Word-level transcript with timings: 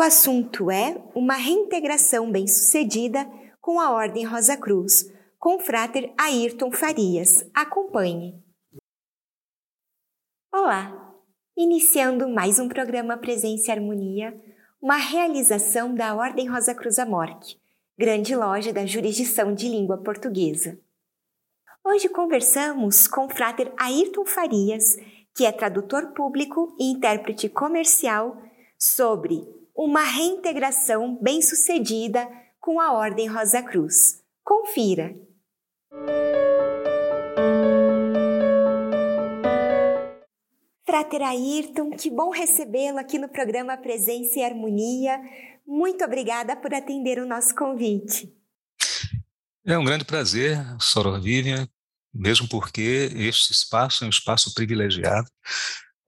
O 0.00 0.02
assunto 0.02 0.70
é 0.70 0.96
uma 1.14 1.34
reintegração 1.34 2.32
bem-sucedida 2.32 3.30
com 3.60 3.78
a 3.78 3.90
Ordem 3.90 4.24
Rosa 4.24 4.56
Cruz, 4.56 5.12
com 5.38 5.56
o 5.56 5.60
fráter 5.60 6.10
Ayrton 6.16 6.72
Farias. 6.72 7.44
Acompanhe. 7.52 8.42
Olá! 10.50 11.14
Iniciando 11.54 12.30
mais 12.30 12.58
um 12.58 12.66
programa 12.66 13.18
Presença 13.18 13.68
e 13.68 13.72
Harmonia, 13.72 14.34
uma 14.80 14.96
realização 14.96 15.94
da 15.94 16.14
Ordem 16.14 16.48
Rosa 16.48 16.74
Cruz 16.74 16.98
Amorque, 16.98 17.58
grande 17.98 18.34
loja 18.34 18.72
da 18.72 18.86
jurisdição 18.86 19.52
de 19.52 19.68
língua 19.68 19.98
portuguesa. 19.98 20.80
Hoje 21.84 22.08
conversamos 22.08 23.06
com 23.06 23.26
o 23.26 23.28
fráter 23.28 23.70
Ayrton 23.78 24.24
Farias, 24.24 24.96
que 25.36 25.44
é 25.44 25.52
tradutor 25.52 26.14
público 26.14 26.74
e 26.80 26.90
intérprete 26.90 27.50
comercial, 27.50 28.42
sobre 28.78 29.59
uma 29.82 30.02
reintegração 30.02 31.18
bem-sucedida 31.22 32.28
com 32.60 32.78
a 32.78 32.92
Ordem 32.92 33.26
Rosa 33.26 33.62
Cruz. 33.62 34.22
Confira! 34.44 35.16
Frater 40.84 41.22
Ayrton, 41.22 41.92
que 41.92 42.10
bom 42.10 42.28
recebê-lo 42.28 42.98
aqui 42.98 43.18
no 43.18 43.30
programa 43.30 43.74
Presença 43.78 44.38
e 44.38 44.44
Harmonia. 44.44 45.18
Muito 45.66 46.04
obrigada 46.04 46.54
por 46.54 46.74
atender 46.74 47.18
o 47.18 47.26
nosso 47.26 47.54
convite. 47.54 48.30
É 49.64 49.78
um 49.78 49.84
grande 49.84 50.04
prazer, 50.04 50.58
Soror 50.78 51.22
Vivian, 51.22 51.66
mesmo 52.12 52.46
porque 52.50 53.08
este 53.14 53.52
espaço 53.52 54.04
é 54.04 54.06
um 54.06 54.10
espaço 54.10 54.52
privilegiado, 54.52 55.30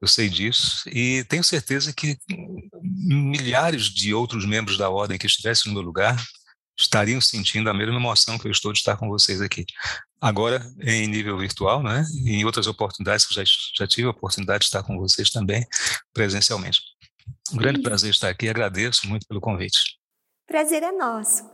eu 0.02 0.08
sei 0.08 0.28
disso, 0.28 0.82
e 0.88 1.22
tenho 1.28 1.44
certeza 1.44 1.92
que 1.92 2.18
milhares 2.82 3.84
de 3.84 4.12
outros 4.12 4.44
membros 4.44 4.76
da 4.76 4.90
ordem 4.90 5.16
que 5.16 5.28
estivessem 5.28 5.70
no 5.70 5.78
meu 5.78 5.86
lugar 5.86 6.20
estariam 6.76 7.20
sentindo 7.20 7.70
a 7.70 7.74
mesma 7.74 7.94
emoção 7.94 8.36
que 8.36 8.48
eu 8.48 8.50
estou 8.50 8.72
de 8.72 8.80
estar 8.80 8.96
com 8.96 9.08
vocês 9.08 9.40
aqui. 9.40 9.64
Agora, 10.20 10.60
em 10.80 11.06
nível 11.06 11.38
virtual, 11.38 11.84
né? 11.84 12.04
E 12.24 12.32
em 12.32 12.44
outras 12.44 12.66
oportunidades 12.66 13.24
que 13.24 13.34
já, 13.34 13.44
já 13.78 13.86
tive 13.86 14.08
a 14.08 14.10
oportunidade 14.10 14.60
de 14.60 14.64
estar 14.64 14.82
com 14.82 14.98
vocês 14.98 15.30
também, 15.30 15.64
presencialmente. 16.12 16.80
Um 17.52 17.58
grande 17.58 17.80
prazer 17.80 18.10
estar 18.10 18.28
aqui, 18.28 18.48
agradeço 18.48 19.06
muito 19.06 19.24
pelo 19.28 19.40
convite. 19.40 19.78
Prazer 20.48 20.82
é 20.82 20.90
nosso. 20.90 21.44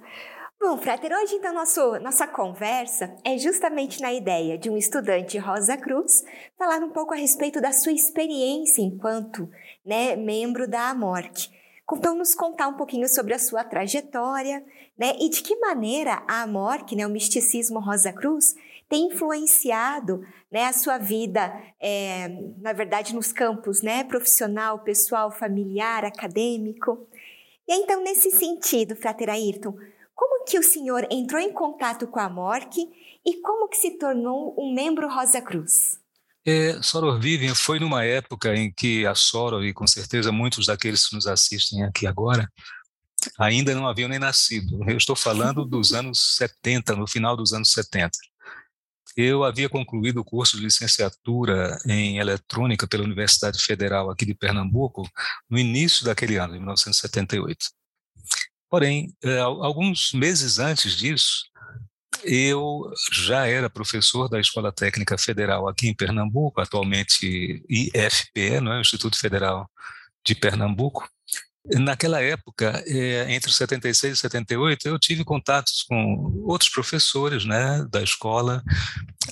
Bom, 0.60 0.76
Frater, 0.76 1.12
hoje 1.16 1.36
então 1.36 1.54
nosso, 1.54 2.00
nossa 2.00 2.26
conversa 2.26 3.14
é 3.24 3.38
justamente 3.38 4.02
na 4.02 4.12
ideia 4.12 4.58
de 4.58 4.68
um 4.68 4.76
estudante 4.76 5.38
Rosa 5.38 5.76
Cruz 5.76 6.24
falar 6.58 6.82
um 6.82 6.90
pouco 6.90 7.14
a 7.14 7.16
respeito 7.16 7.60
da 7.60 7.70
sua 7.70 7.92
experiência 7.92 8.82
enquanto 8.82 9.48
né, 9.86 10.16
membro 10.16 10.66
da 10.66 10.90
AMORC. 10.90 11.48
Então, 11.90 12.16
nos 12.16 12.34
contar 12.34 12.66
um 12.66 12.76
pouquinho 12.76 13.08
sobre 13.08 13.34
a 13.34 13.38
sua 13.38 13.62
trajetória, 13.62 14.62
né? 14.98 15.14
E 15.20 15.30
de 15.30 15.42
que 15.42 15.56
maneira 15.56 16.22
a 16.28 16.42
AMORC, 16.42 16.96
né, 16.96 17.06
o 17.06 17.10
misticismo 17.10 17.78
Rosa 17.78 18.12
Cruz, 18.12 18.54
tem 18.88 19.06
influenciado 19.06 20.26
né, 20.50 20.64
a 20.64 20.72
sua 20.72 20.98
vida, 20.98 21.50
é, 21.80 22.28
na 22.60 22.72
verdade, 22.72 23.14
nos 23.14 23.30
campos 23.30 23.80
né, 23.80 24.02
profissional, 24.02 24.80
pessoal, 24.80 25.30
familiar, 25.30 26.04
acadêmico. 26.04 27.06
E 27.66 27.74
então, 27.74 28.02
nesse 28.02 28.32
sentido, 28.32 28.96
Frater 28.96 29.30
Ayrton, 29.30 29.74
como 30.18 30.44
que 30.44 30.58
o 30.58 30.62
senhor 30.64 31.06
entrou 31.12 31.40
em 31.40 31.52
contato 31.52 32.08
com 32.08 32.18
a 32.18 32.24
AMORC 32.24 32.76
e 33.24 33.40
como 33.40 33.68
que 33.68 33.76
se 33.76 33.96
tornou 33.98 34.52
um 34.58 34.74
membro 34.74 35.08
Rosa 35.08 35.40
Cruz? 35.40 36.00
É, 36.44 36.82
Soror 36.82 37.20
Vivian 37.20 37.54
foi 37.54 37.78
numa 37.78 38.04
época 38.04 38.52
em 38.56 38.72
que 38.72 39.06
a 39.06 39.14
Soror, 39.14 39.62
e 39.62 39.72
com 39.72 39.86
certeza 39.86 40.32
muitos 40.32 40.66
daqueles 40.66 41.06
que 41.06 41.14
nos 41.14 41.28
assistem 41.28 41.84
aqui 41.84 42.04
agora, 42.04 42.50
ainda 43.38 43.72
não 43.76 43.86
haviam 43.86 44.08
nem 44.08 44.18
nascido. 44.18 44.84
Eu 44.90 44.96
estou 44.96 45.14
falando 45.14 45.64
dos 45.64 45.92
anos 45.94 46.36
70, 46.36 46.96
no 46.96 47.06
final 47.06 47.36
dos 47.36 47.52
anos 47.52 47.70
70. 47.70 48.10
Eu 49.16 49.44
havia 49.44 49.68
concluído 49.68 50.18
o 50.18 50.24
curso 50.24 50.56
de 50.56 50.64
licenciatura 50.64 51.78
em 51.86 52.18
eletrônica 52.18 52.88
pela 52.88 53.04
Universidade 53.04 53.62
Federal 53.62 54.10
aqui 54.10 54.26
de 54.26 54.34
Pernambuco 54.34 55.08
no 55.48 55.58
início 55.58 56.04
daquele 56.04 56.36
ano, 56.36 56.56
em 56.56 56.58
1978. 56.58 57.77
Porém, 58.70 59.14
é, 59.24 59.38
alguns 59.38 60.12
meses 60.12 60.58
antes 60.58 60.96
disso, 60.96 61.44
eu 62.24 62.90
já 63.12 63.46
era 63.46 63.70
professor 63.70 64.28
da 64.28 64.40
Escola 64.40 64.72
Técnica 64.72 65.16
Federal 65.16 65.68
aqui 65.68 65.88
em 65.88 65.94
Pernambuco, 65.94 66.60
atualmente 66.60 67.62
IFPE, 67.68 68.60
não 68.60 68.72
é? 68.72 68.80
Instituto 68.80 69.18
Federal 69.18 69.68
de 70.24 70.34
Pernambuco. 70.34 71.08
Naquela 71.74 72.22
época, 72.22 72.82
é, 72.86 73.32
entre 73.32 73.52
76 73.52 74.14
e 74.14 74.20
78, 74.20 74.88
eu 74.88 74.98
tive 74.98 75.22
contatos 75.22 75.82
com 75.82 76.42
outros 76.46 76.70
professores 76.70 77.44
né, 77.44 77.86
da 77.90 78.02
escola, 78.02 78.62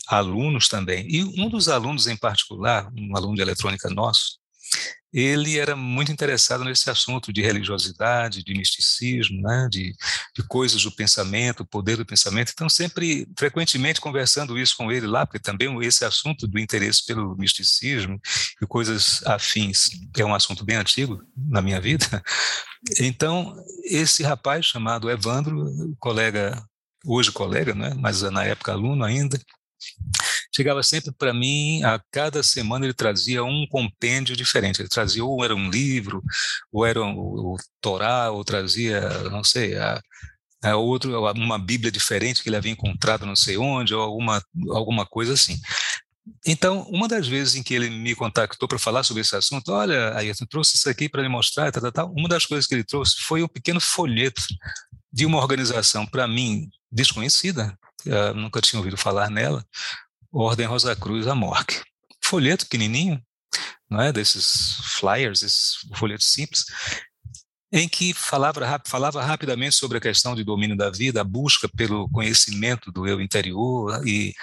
alunos 0.06 0.68
também. 0.68 1.06
E 1.08 1.24
um 1.40 1.48
dos 1.48 1.68
alunos 1.68 2.06
em 2.06 2.16
particular, 2.16 2.90
um 2.94 3.16
aluno 3.16 3.34
de 3.34 3.40
eletrônica 3.40 3.88
nosso, 3.88 4.38
ele 5.12 5.58
era 5.58 5.74
muito 5.74 6.12
interessado 6.12 6.64
nesse 6.64 6.90
assunto 6.90 7.32
de 7.32 7.40
religiosidade, 7.40 8.42
de 8.42 8.52
misticismo, 8.52 9.40
né, 9.40 9.68
de, 9.70 9.94
de 10.34 10.42
coisas 10.46 10.82
do 10.82 10.90
pensamento, 10.90 11.64
poder 11.64 11.96
do 11.96 12.04
pensamento. 12.04 12.52
Então, 12.52 12.68
sempre, 12.68 13.26
frequentemente, 13.38 14.00
conversando 14.00 14.58
isso 14.58 14.76
com 14.76 14.90
ele 14.90 15.06
lá, 15.06 15.24
porque 15.24 15.38
também 15.38 15.74
esse 15.84 16.04
assunto 16.04 16.46
do 16.46 16.58
interesse 16.58 17.04
pelo 17.06 17.36
misticismo 17.36 18.20
e 18.60 18.66
coisas 18.66 19.24
afins 19.26 19.90
é 20.16 20.24
um 20.24 20.34
assunto 20.34 20.64
bem 20.64 20.76
antigo 20.76 21.22
na 21.36 21.62
minha 21.62 21.80
vida. 21.80 22.22
Então, 23.00 23.56
esse 23.84 24.22
rapaz 24.22 24.66
chamado 24.66 25.10
Evandro, 25.10 25.66
colega, 25.98 26.62
hoje 27.04 27.32
colega, 27.32 27.74
né, 27.74 27.94
mas 27.96 28.22
na 28.22 28.44
época 28.44 28.72
aluno 28.72 29.04
ainda, 29.04 29.40
chegava 30.56 30.82
sempre 30.82 31.12
para 31.12 31.34
mim, 31.34 31.82
a 31.84 32.00
cada 32.10 32.42
semana 32.42 32.86
ele 32.86 32.94
trazia 32.94 33.44
um 33.44 33.66
compêndio 33.68 34.34
diferente. 34.34 34.80
Ele 34.80 34.88
trazia 34.88 35.24
ou 35.24 35.44
era 35.44 35.54
um 35.54 35.70
livro, 35.70 36.22
ou 36.72 36.86
era 36.86 37.02
o, 37.02 37.54
o 37.54 37.56
Torá, 37.80 38.30
ou 38.30 38.42
trazia, 38.42 39.00
não 39.30 39.44
sei, 39.44 39.76
a, 39.76 40.00
a 40.64 40.76
outro, 40.76 41.30
uma 41.32 41.58
Bíblia 41.58 41.92
diferente 41.92 42.42
que 42.42 42.48
ele 42.48 42.56
havia 42.56 42.72
encontrado 42.72 43.26
não 43.26 43.36
sei 43.36 43.58
onde, 43.58 43.94
ou 43.94 44.00
alguma, 44.00 44.42
alguma 44.70 45.04
coisa 45.04 45.34
assim. 45.34 45.60
Então, 46.44 46.82
uma 46.90 47.06
das 47.06 47.28
vezes 47.28 47.54
em 47.54 47.62
que 47.62 47.74
ele 47.74 47.90
me 47.90 48.14
contactou 48.14 48.66
para 48.66 48.78
falar 48.78 49.02
sobre 49.04 49.20
esse 49.20 49.36
assunto, 49.36 49.70
olha, 49.70 50.16
eu 50.22 50.46
trouxe 50.48 50.76
isso 50.76 50.88
aqui 50.88 51.08
para 51.08 51.22
lhe 51.22 51.28
mostrar, 51.28 51.70
tal, 51.70 51.92
tal, 51.92 52.12
uma 52.16 52.28
das 52.28 52.46
coisas 52.46 52.66
que 52.66 52.74
ele 52.74 52.82
trouxe 52.82 53.16
foi 53.20 53.42
um 53.42 53.48
pequeno 53.48 53.80
folheto 53.80 54.42
de 55.12 55.24
uma 55.24 55.38
organização, 55.38 56.04
para 56.04 56.26
mim, 56.26 56.68
desconhecida, 56.90 57.78
nunca 58.34 58.60
tinha 58.60 58.80
ouvido 58.80 58.96
falar 58.96 59.30
nela, 59.30 59.64
Ordem 60.38 60.66
Rosa 60.66 60.94
Cruz 60.94 61.26
Amorque. 61.26 61.80
Folheto 62.22 62.66
pequenininho, 62.66 63.22
não 63.88 64.02
é? 64.02 64.12
Desses 64.12 64.76
flyers, 64.98 65.42
esses 65.42 65.76
folhetos 65.94 66.26
simples, 66.26 66.66
em 67.72 67.88
que 67.88 68.12
falava, 68.12 68.82
falava 68.86 69.22
rapidamente 69.24 69.74
sobre 69.74 69.96
a 69.96 70.00
questão 70.00 70.34
de 70.34 70.44
domínio 70.44 70.76
da 70.76 70.90
vida, 70.90 71.22
a 71.22 71.24
busca 71.24 71.68
pelo 71.68 72.08
conhecimento 72.10 72.92
do 72.92 73.06
eu 73.06 73.18
interior 73.18 74.06
e, 74.06 74.34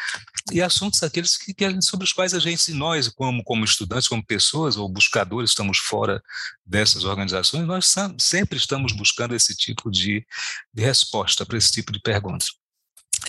e 0.51 0.63
assuntos 0.63 1.03
aqueles 1.03 1.37
que, 1.37 1.53
que, 1.53 1.81
sobre 1.83 2.05
os 2.05 2.11
quais 2.11 2.33
a 2.33 2.39
gente, 2.39 2.73
nós, 2.73 3.07
como, 3.09 3.43
como 3.43 3.63
estudantes, 3.63 4.07
como 4.07 4.25
pessoas 4.25 4.77
ou 4.77 4.89
buscadores, 4.89 5.51
estamos 5.51 5.77
fora 5.77 6.23
dessas 6.65 7.03
organizações, 7.03 7.67
nós 7.67 7.93
sempre 8.17 8.57
estamos 8.57 8.93
buscando 8.93 9.35
esse 9.35 9.55
tipo 9.55 9.91
de, 9.91 10.25
de 10.73 10.83
resposta 10.83 11.45
para 11.45 11.57
esse 11.57 11.71
tipo 11.71 11.91
de 11.91 12.01
perguntas. 12.01 12.49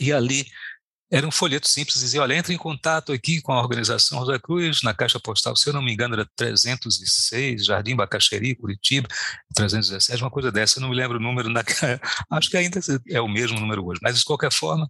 E 0.00 0.12
ali 0.12 0.46
era 1.14 1.24
um 1.28 1.30
folheto 1.30 1.68
simples, 1.68 2.00
dizia, 2.00 2.20
olha, 2.20 2.34
entre 2.34 2.52
em 2.52 2.58
contato 2.58 3.12
aqui 3.12 3.40
com 3.40 3.52
a 3.52 3.60
organização 3.60 4.18
Rosa 4.18 4.36
Cruz, 4.36 4.82
na 4.82 4.92
caixa 4.92 5.20
postal, 5.20 5.54
se 5.54 5.68
eu 5.68 5.72
não 5.72 5.80
me 5.80 5.92
engano, 5.92 6.14
era 6.14 6.28
306, 6.34 7.64
Jardim 7.64 7.94
Bacaxeri, 7.94 8.56
Curitiba, 8.56 9.06
317, 9.54 10.24
uma 10.24 10.30
coisa 10.30 10.50
dessa, 10.50 10.78
eu 10.78 10.82
não 10.82 10.88
me 10.88 10.96
lembro 10.96 11.18
o 11.18 11.22
número, 11.22 11.48
naquela, 11.48 12.00
acho 12.32 12.50
que 12.50 12.56
ainda 12.56 12.80
é 13.08 13.20
o 13.20 13.28
mesmo 13.28 13.60
número 13.60 13.86
hoje, 13.86 14.00
mas 14.02 14.18
de 14.18 14.24
qualquer 14.24 14.50
forma, 14.50 14.88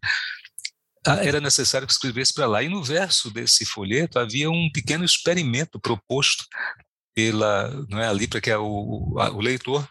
era 1.07 1.43
necessário 1.43 1.87
que 1.87 1.93
escrevesse 1.93 2.33
para 2.33 2.47
lá. 2.47 2.63
E 2.63 2.69
no 2.71 2.83
verso 2.83 3.31
desse 3.31 3.67
folheto 3.67 4.19
havia 4.19 4.51
um 4.51 4.71
pequeno 4.73 5.05
experimento 5.05 5.79
proposto 5.79 6.43
pela, 7.15 7.69
não 7.91 8.01
é 8.01 8.09
ali 8.09 8.27
para 8.27 8.41
que 8.41 8.51
o, 8.55 9.13
o, 9.15 9.41
leitor 9.43 9.87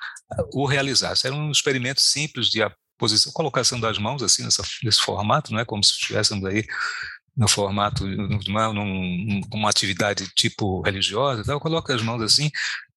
o 0.51 0.65
realizasse. 0.65 1.27
Era 1.27 1.35
um 1.35 1.51
experimento 1.51 2.01
simples 2.01 2.49
de 2.49 2.63
posição, 2.97 3.31
colocação 3.31 3.79
das 3.79 3.97
mãos 3.97 4.21
assim 4.23 4.43
nessa, 4.43 4.63
nesse 4.83 5.01
formato, 5.01 5.51
não 5.51 5.59
é 5.59 5.65
como 5.65 5.83
se 5.83 5.91
estivéssemos 5.91 6.45
aí 6.45 6.65
no 7.35 7.47
formato, 7.47 8.05
numa, 8.05 8.71
num, 8.71 9.41
numa 9.51 9.69
atividade 9.69 10.27
tipo 10.35 10.81
religiosa, 10.81 11.41
então 11.41 11.59
coloca 11.59 11.93
as 11.93 12.01
mãos 12.01 12.21
assim, 12.21 12.51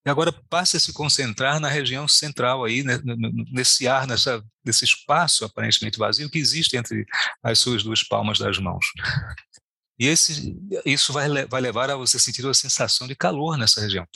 e 0.05 0.11
agora 0.11 0.33
passa 0.49 0.77
a 0.77 0.81
se 0.81 0.93
concentrar 0.93 1.59
na 1.59 1.69
região 1.69 2.07
central 2.07 2.65
aí, 2.65 2.85
né, 2.85 3.01
nesse 3.51 3.89
ar, 3.89 4.07
nessa, 4.07 4.41
nesse 4.65 4.85
espaço 4.85 5.45
aparentemente 5.45 5.99
vazio 5.99 6.31
que 6.31 6.39
existe 6.39 6.77
entre 6.77 7.05
as 7.43 7.59
suas 7.59 7.83
duas 7.83 8.05
palmas 8.05 8.39
das 8.39 8.59
mãos. 8.59 8.87
E 9.99 10.07
esse, 10.07 10.57
isso 10.85 11.13
vai, 11.13 11.47
vai 11.47 11.61
levar 11.61 11.91
a 11.91 11.97
você 11.97 12.21
sentir 12.21 12.45
uma 12.45 12.55
sensação 12.55 13.09
de 13.09 13.17
calor 13.17 13.57
nessa 13.57 13.81
região. 13.81 14.07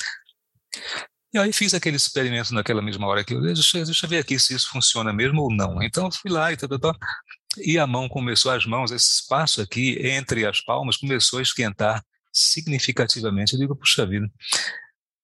E 1.33 1.39
aí 1.39 1.53
fiz 1.53 1.75
aquele 1.75 1.97
experimento 1.97 2.53
naquela 2.53 2.83
mesma 2.83 3.07
hora 3.07 3.25
que 3.25 3.35
eu 3.35 3.41
deixa, 3.41 3.85
deixa 3.85 4.07
eu 4.07 4.11
ver 4.11 4.19
aqui 4.19 4.39
se 4.39 4.55
isso 4.55 4.69
funciona 4.69 5.13
mesmo 5.13 5.43
ou 5.43 5.51
não. 5.51 5.81
Então 5.83 6.11
fui 6.11 6.31
lá 6.31 6.53
e 6.53 6.57
tal, 6.57 6.69
tal, 6.69 6.79
tal, 6.79 6.97
e 7.59 7.79
a 7.79 7.87
mão 7.87 8.09
começou, 8.09 8.53
as 8.53 8.67
mãos, 8.67 8.91
esse 8.91 9.21
espaço 9.21 9.61
aqui 9.61 9.99
entre 10.07 10.45
as 10.47 10.61
palmas 10.61 10.97
começou 10.97 11.39
a 11.39 11.43
esquentar 11.43 12.05
significativamente. 12.33 13.55
Eu 13.55 13.61
digo, 13.61 13.77
puxa 13.77 14.07
vida. 14.07 14.31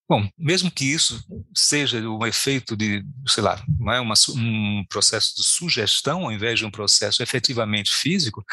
Bom, 0.09 0.29
mesmo 0.39 0.71
que 0.71 0.85
isso 0.85 1.21
seja 1.55 1.99
um 2.09 2.25
efeito 2.25 2.77
de, 2.77 3.05
sei 3.27 3.43
lá, 3.43 3.61
não 3.79 3.93
é 3.93 4.01
uma, 4.01 4.15
um 4.37 4.85
processo 4.89 5.35
de 5.35 5.43
sugestão 5.43 6.25
ao 6.25 6.33
invés 6.33 6.61
de 6.61 6.65
um 6.65 6.71
processo 6.71 7.23
efetivamente 7.23 7.91
físico, 7.91 8.45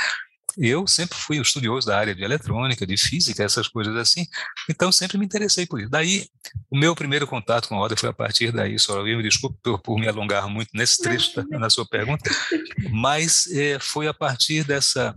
eu 0.58 0.88
sempre 0.88 1.18
fui 1.18 1.38
estudioso 1.38 1.88
da 1.88 1.98
área 1.98 2.14
de 2.14 2.24
eletrônica, 2.24 2.86
de 2.86 2.98
física, 2.98 3.44
essas 3.44 3.68
coisas 3.68 3.96
assim, 3.96 4.26
então 4.70 4.92
sempre 4.92 5.18
me 5.18 5.26
interessei 5.26 5.66
por 5.66 5.80
isso. 5.80 5.90
Daí, 5.90 6.28
o 6.70 6.78
meu 6.78 6.96
primeiro 6.96 7.28
contato 7.28 7.68
com 7.68 7.76
a 7.76 7.80
ordem 7.80 7.98
foi 7.98 8.10
a 8.10 8.14
partir 8.14 8.52
daí, 8.52 8.78
só 8.78 9.00
eu 9.06 9.18
me 9.18 9.24
desculpe 9.24 9.58
por, 9.62 9.80
por, 9.80 10.00
me 10.00 10.08
alongar 10.08 10.48
muito 10.48 10.70
nesse 10.74 11.02
trecho 11.02 11.36
da, 11.36 11.60
na 11.60 11.70
sua 11.70 11.88
pergunta, 11.88 12.30
mas 12.92 13.48
é, 13.48 13.80
foi 13.80 14.08
a 14.08 14.14
partir 14.14 14.64
dessa 14.64 15.16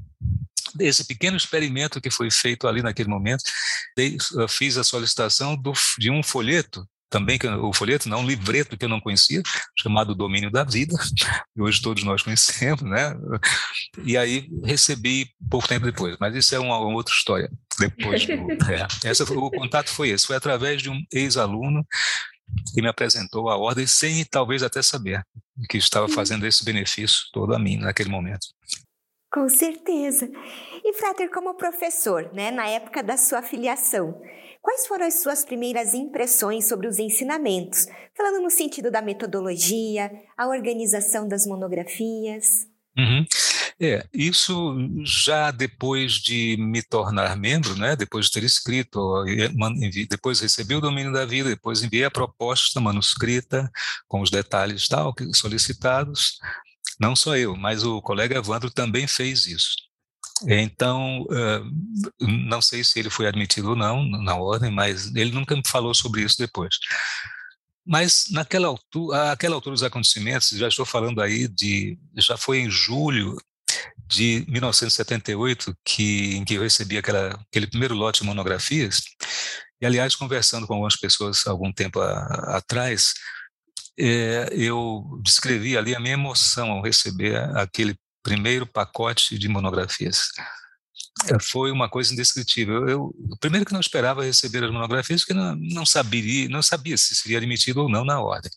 desse 0.75 1.07
pequeno 1.07 1.39
experimento 1.39 2.01
que 2.01 2.11
foi 2.11 2.31
feito 2.31 2.69
ali 2.69 2.83
naquele 2.83 3.09
momento, 3.09 3.43
fiz 4.49 4.77
a 4.77 4.85
solicitação 4.85 5.57
do, 5.57 5.73
de 5.99 6.11
um 6.11 6.23
folheto 6.23 6.87
também 7.09 7.39
que 7.39 7.47
o 7.47 7.73
folheto, 7.73 8.09
não, 8.09 8.21
um 8.21 8.27
livreto 8.27 8.77
que 8.77 8.85
eu 8.85 8.89
não 8.89 9.01
conhecia, 9.01 9.43
chamado 9.79 10.15
Domínio 10.15 10.51
da 10.51 10.65
Vida, 10.65 10.95
e 11.57 11.63
hoje 11.63 11.81
todos 11.81 12.03
nós 12.03 12.23
conhecemos, 12.23 12.83
né? 12.83 13.17
E 14.05 14.17
aí 14.17 14.49
recebi 14.65 15.29
pouco 15.51 15.69
tempo 15.69 15.87
depois, 15.87 16.17
mas 16.21 16.35
isso 16.35 16.55
é 16.55 16.59
uma, 16.59 16.79
uma 16.79 16.95
outra 16.95 17.15
história. 17.15 17.51
Depois, 17.79 18.27
do, 18.27 18.33
é, 18.71 18.87
essa, 19.05 19.25
o 19.25 19.51
contato 19.51 19.91
foi 19.91 20.11
esse, 20.11 20.27
foi 20.27 20.37
através 20.37 20.83
de 20.83 20.91
um 20.91 21.01
ex-aluno 21.13 21.87
que 22.73 22.81
me 22.81 22.89
apresentou 22.89 23.49
a 23.49 23.57
ordem 23.57 23.87
sem 23.87 24.25
talvez 24.25 24.63
até 24.63 24.83
saber 24.83 25.23
que 25.69 25.79
estava 25.79 26.09
fazendo 26.09 26.47
esse 26.47 26.65
benefício 26.65 27.25
todo 27.33 27.55
a 27.55 27.59
mim 27.59 27.77
naquele 27.77 28.11
momento. 28.11 28.47
Com 29.33 29.49
certeza. 29.49 30.31
E 30.85 30.93
Frater, 30.95 31.29
como 31.31 31.55
professor, 31.55 32.33
né, 32.33 32.51
na 32.51 32.67
época 32.69 33.03
da 33.03 33.17
sua 33.17 33.43
filiação, 33.43 34.21
Quais 34.67 34.85
foram 34.85 35.07
as 35.07 35.23
suas 35.23 35.45
primeiras 35.45 35.95
impressões 35.95 36.67
sobre 36.67 36.89
os 36.89 36.99
ensinamentos, 36.99 37.87
falando 38.17 38.43
no 38.43 38.51
sentido 38.51 38.91
da 38.91 39.01
metodologia, 39.01 40.11
a 40.37 40.49
organização 40.49 41.29
das 41.29 41.47
monografias? 41.47 42.67
Uhum. 42.99 43.25
É, 43.81 44.05
isso 44.13 44.77
já 45.05 45.53
depois 45.53 46.15
de 46.15 46.57
me 46.59 46.83
tornar 46.83 47.37
membro, 47.37 47.77
né, 47.77 47.95
depois 47.95 48.27
de 48.27 48.33
ter 48.33 48.43
escrito, 48.43 49.25
depois 50.11 50.41
recebi 50.41 50.75
o 50.75 50.81
domínio 50.81 51.13
da 51.13 51.25
vida, 51.25 51.49
depois 51.49 51.85
enviei 51.85 52.05
a 52.05 52.11
proposta 52.11 52.81
manuscrita 52.81 53.71
com 54.09 54.21
os 54.21 54.33
detalhes 54.33 54.89
tal 54.89 55.15
solicitados. 55.33 56.41
Não 56.99 57.15
só 57.15 57.37
eu, 57.37 57.55
mas 57.55 57.85
o 57.85 58.03
colega 58.03 58.39
Evandro 58.39 58.69
também 58.69 59.07
fez 59.07 59.47
isso. 59.47 59.87
Então, 60.47 61.27
não 62.21 62.61
sei 62.61 62.85
se 62.85 62.99
ele 62.99 63.09
foi 63.09 63.27
admitido 63.27 63.71
ou 63.71 63.77
não 63.77 64.05
na 64.05 64.35
ordem, 64.37 64.71
mas 64.71 65.15
ele 65.15 65.33
nunca 65.33 65.57
me 65.57 65.63
falou 65.67 65.95
sobre 65.95 66.23
isso 66.23 66.37
depois. 66.39 66.77
Mas 67.87 68.25
naquela 68.31 68.67
altura, 68.67 69.33
aquela 69.33 69.55
altura 69.55 69.75
dos 69.75 69.83
acontecimentos, 69.83 70.49
já 70.49 70.69
estou 70.69 70.85
falando 70.85 71.23
aí 71.23 71.47
de, 71.47 71.97
já 72.17 72.37
foi 72.37 72.59
em 72.59 72.69
julho 72.69 73.37
de 74.07 74.45
1978 74.49 75.77
que 75.85 76.37
em 76.37 76.45
que 76.45 76.55
eu 76.55 76.63
recebi 76.63 76.99
aquela, 76.99 77.41
aquele 77.49 77.67
primeiro 77.67 77.95
lote 77.95 78.21
de 78.21 78.27
monografias. 78.27 79.03
E 79.81 79.87
aliás, 79.87 80.17
conversando 80.17 80.67
com 80.67 80.75
algumas 80.75 80.97
pessoas 80.97 81.47
algum 81.47 81.73
tempo 81.73 82.01
a, 82.01 82.57
atrás, 82.57 83.15
é, 83.99 84.49
eu 84.53 85.21
descrevi 85.23 85.77
ali 85.77 85.95
a 85.95 86.01
minha 86.01 86.15
emoção 86.15 86.71
ao 86.73 86.83
receber 86.83 87.37
aquele 87.57 87.97
primeiro 88.27 88.67
pacote 88.67 89.39
de 89.39 89.49
monografias. 89.49 90.33
É, 91.33 91.39
foi 91.41 91.71
uma 91.71 91.89
coisa 91.89 92.13
indescritível. 92.13 92.89
Eu, 92.89 93.15
primeiro 93.39 93.65
que 93.65 93.73
não 93.73 93.79
esperava 93.79 94.25
receber 94.25 94.65
as 94.65 94.71
monografias, 94.73 95.21
porque 95.21 95.33
não, 95.33 95.55
não 95.55 95.87
sabia, 95.87 96.49
não 96.49 96.61
sabia 96.61 96.99
se 96.99 97.15
seria 97.15 97.39
admitido 97.39 97.83
ou 97.83 97.89
não 97.89 98.05
na 98.05 98.21
ordem. 98.21 98.51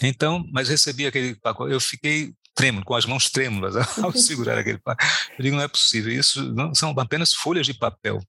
Então, 0.00 0.48
mas 0.52 0.68
recebi 0.68 1.08
aquele 1.08 1.34
pacote, 1.34 1.72
eu 1.72 1.80
fiquei 1.80 2.32
trêmulo, 2.54 2.84
com 2.84 2.94
as 2.94 3.04
mãos 3.04 3.28
trêmulas 3.28 3.74
ao 3.98 4.12
segurar 4.12 4.58
aquele 4.58 4.78
pacote. 4.78 5.12
Eu 5.36 5.42
digo, 5.42 5.56
não 5.56 5.64
é 5.64 5.68
possível, 5.68 6.12
isso 6.12 6.54
não, 6.54 6.72
são 6.72 6.94
apenas 6.96 7.32
folhas 7.32 7.66
de 7.66 7.74
papel. 7.74 8.20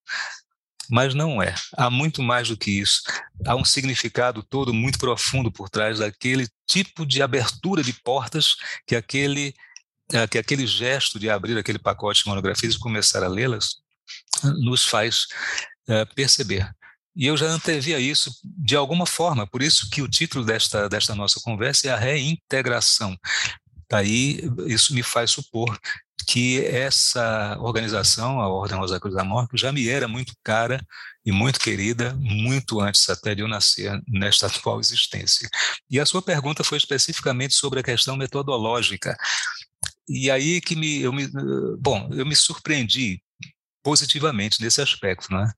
Mas 0.89 1.13
não 1.13 1.43
é. 1.43 1.53
Há 1.77 1.91
muito 1.91 2.23
mais 2.23 2.49
do 2.49 2.57
que 2.57 2.71
isso. 2.71 3.03
Há 3.45 3.55
um 3.55 3.65
significado 3.65 4.41
todo 4.41 4.73
muito 4.73 4.97
profundo 4.97 5.51
por 5.51 5.69
trás 5.69 5.99
daquele 5.99 6.47
tipo 6.67 7.05
de 7.05 7.21
abertura 7.21 7.83
de 7.83 7.93
portas 7.93 8.55
que 8.87 8.95
aquele 8.95 9.53
é, 10.13 10.27
que 10.27 10.37
aquele 10.37 10.67
gesto 10.67 11.19
de 11.19 11.29
abrir 11.29 11.57
aquele 11.57 11.79
pacote 11.79 12.23
de 12.23 12.29
monografias 12.29 12.75
e 12.75 12.79
começar 12.79 13.23
a 13.23 13.27
lê-las 13.27 13.75
nos 14.59 14.85
faz 14.85 15.25
é, 15.87 16.05
perceber. 16.05 16.69
E 17.15 17.27
eu 17.27 17.37
já 17.37 17.47
antevia 17.47 17.99
isso 17.99 18.29
de 18.43 18.75
alguma 18.75 19.05
forma, 19.05 19.47
por 19.47 19.61
isso 19.61 19.89
que 19.89 20.01
o 20.01 20.07
título 20.07 20.43
desta, 20.43 20.89
desta 20.89 21.15
nossa 21.15 21.39
conversa 21.41 21.87
é 21.87 21.91
a 21.91 21.97
reintegração. 21.97 23.17
Daí, 23.89 24.41
isso 24.67 24.93
me 24.93 25.01
faz 25.01 25.31
supor 25.31 25.79
que 26.27 26.65
essa 26.65 27.57
organização, 27.59 28.41
a 28.41 28.49
Ordem 28.49 28.77
Rosa 28.77 28.99
Cruz 28.99 29.15
da 29.15 29.23
Morte, 29.23 29.57
já 29.57 29.71
me 29.71 29.87
era 29.87 30.07
muito 30.07 30.33
cara 30.43 30.83
e 31.25 31.31
muito 31.31 31.59
querida, 31.59 32.15
muito 32.19 32.81
antes 32.81 33.09
até 33.09 33.35
de 33.35 33.41
eu 33.41 33.47
nascer 33.47 34.01
nesta 34.07 34.47
atual 34.47 34.79
existência. 34.79 35.47
E 35.89 35.99
a 35.99 36.05
sua 36.05 36.21
pergunta 36.21 36.63
foi 36.63 36.77
especificamente 36.77 37.53
sobre 37.53 37.79
a 37.79 37.83
questão 37.83 38.17
metodológica. 38.17 39.15
E 40.07 40.29
aí 40.29 40.61
que 40.61 40.75
me, 40.75 41.01
eu 41.01 41.11
me, 41.11 41.27
bom, 41.79 42.09
eu 42.13 42.25
me 42.25 42.35
surpreendi 42.35 43.21
positivamente 43.83 44.61
nesse 44.61 44.81
aspecto, 44.81 45.31
né? 45.31 45.51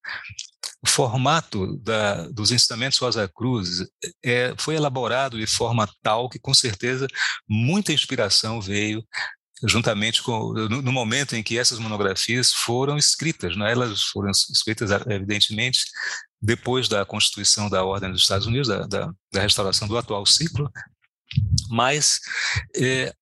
O 0.83 0.87
formato 0.87 1.77
da, 1.77 2.27
dos 2.27 2.51
ensinamentos 2.51 2.97
Rosa 2.99 3.27
Cruz 3.27 3.85
é, 4.23 4.53
foi 4.57 4.75
elaborado 4.75 5.39
de 5.39 5.47
forma 5.47 5.89
tal 6.03 6.29
que, 6.29 6.37
com 6.37 6.53
certeza, 6.53 7.07
muita 7.47 7.93
inspiração 7.93 8.61
veio 8.61 9.03
juntamente 9.63 10.21
com 10.21 10.53
no, 10.53 10.81
no 10.81 10.91
momento 10.91 11.35
em 11.35 11.41
que 11.41 11.57
essas 11.57 11.79
monografias 11.79 12.53
foram 12.53 12.97
escritas, 12.97 13.55
né? 13.55 13.71
Elas 13.71 14.03
foram 14.03 14.29
escritas 14.29 14.91
evidentemente 15.07 15.79
depois 16.41 16.87
da 16.87 17.05
constituição 17.05 17.69
da 17.69 17.83
Ordem 17.83 18.11
dos 18.11 18.21
Estados 18.21 18.45
Unidos, 18.45 18.67
da, 18.67 18.85
da, 18.85 19.11
da 19.33 19.41
restauração 19.41 19.87
do 19.87 19.97
atual 19.97 20.25
ciclo, 20.25 20.69
mas 21.69 22.19
é, 22.75 23.13